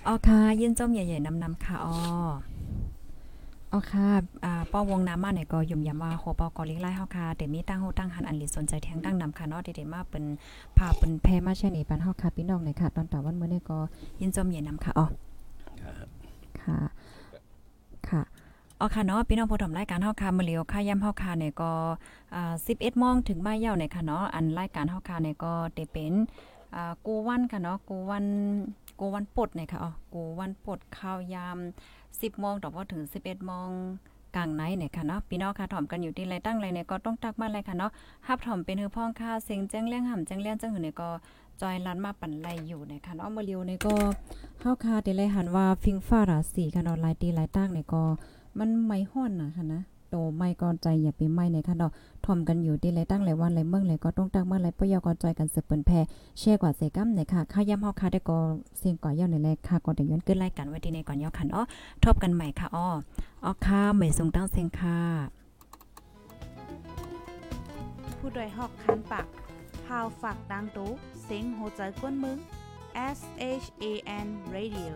[0.06, 1.94] อ๋อค่ะยินจมใหญ่ๆนำๆค่ะอ๋อ
[3.72, 4.08] อ๋อค่ะ
[4.44, 10.24] อ่าป้อวงน้ำมาเนี่ยก็ยุ่มยำว่าโคปอกอลิกไล่เฮาค่ะแต่มีตั้งโฮตั้งหันอันหลีสนใจแทงตั้งนำค่ะเนาะเด็ดๆมาเป็น
[10.76, 13.78] พาเป็นแพมาแช่นี่ปันเฮาค่ะพี่น้องเลยค่ะ ตอนตะวันมื้อนี้ก็
[14.20, 15.06] ยินจมใหญ่นำค่ะอ๋อ
[15.82, 16.06] ครับ
[16.60, 16.76] ค่ะ
[18.08, 18.22] ค่ะ
[18.80, 21.72] อ๋อค่ะเนาะพี่น้องผู้ชมรายการเฮาค่ะมื้อเลียวค่ะย่ำเฮาค่ะเนี่ยก็
[22.34, 26.53] อ่า11โมงถึงบ่ายยาวเนี่ยค่ะเนาะอันรายการเฮาค่ะเนี่ยก็ได้เป็นอ่า
[27.06, 28.26] กูวันค่ะเนาะกูวัน
[29.00, 31.58] กูวันปดเนี่ยค่ะอ๋อกูวันปดข้าวยาม
[31.98, 33.68] 10โมงต่อพอถึง 11โมง
[34.36, 37.90] กลางไหนเนี่ยค่ะเนาะพี่น้องค่ะถ่อมกันอยู่ที่ไรตั้งไรเนี่ยก็ต้องตักมาเลยค่ะเนาะ
[38.26, 41.10] ฮับถ่อมเป็นฮือพ้องค่ะเสียงแจ้งเลี้ยงห่ำแจ้งเลี้ยงจังหือเนี่ยก็
[41.60, 43.94] จอยลันมาปั่นไรอยู่เนี่ยค่ะเนาะมื้อเลียวเนี่ยก็
[44.60, 48.02] เฮาคาได้เลยหันว่าฟิงฟ้าราศีกันเนาะลายตีลายตั้งเนี่ยก็
[48.58, 49.82] มันไม่ฮ้อนนะค่ะนะ
[50.14, 51.92] ตไม่ก่อใจอย่าไปไหม้ในค่ะเนาะ
[52.24, 56.00] ถ่อมกันอยู่ดีหลยตั้งหลายวันหลายเมืองหลายก็ต้องตักมาหลายปยอก่อนจอยกันสืบเปิ้นแพร่
[56.38, 58.38] แชร์กว่าเสกัมเนี่ยค่ะค่าย่ำเฮาคาได้ก็
[58.78, 61.62] เสียงก่อยาวในแลค่ะก็ได้ย้อนขึ้นรายการไว้ที่ในก่อนยอคันอ้อ
[62.04, 62.88] ทบกันใหม่ค่ะอ้อ
[63.44, 64.98] อ้อค่ะไม่ส่งตั้งเสียงค่ะ
[68.18, 69.26] ผู้ดยหอกคันปาก
[69.84, 70.90] พาวฝากดังตู้
[71.24, 72.38] เซ็งโหใจกวนมึง
[73.18, 73.20] S
[73.62, 73.84] H A
[74.26, 74.92] N Radio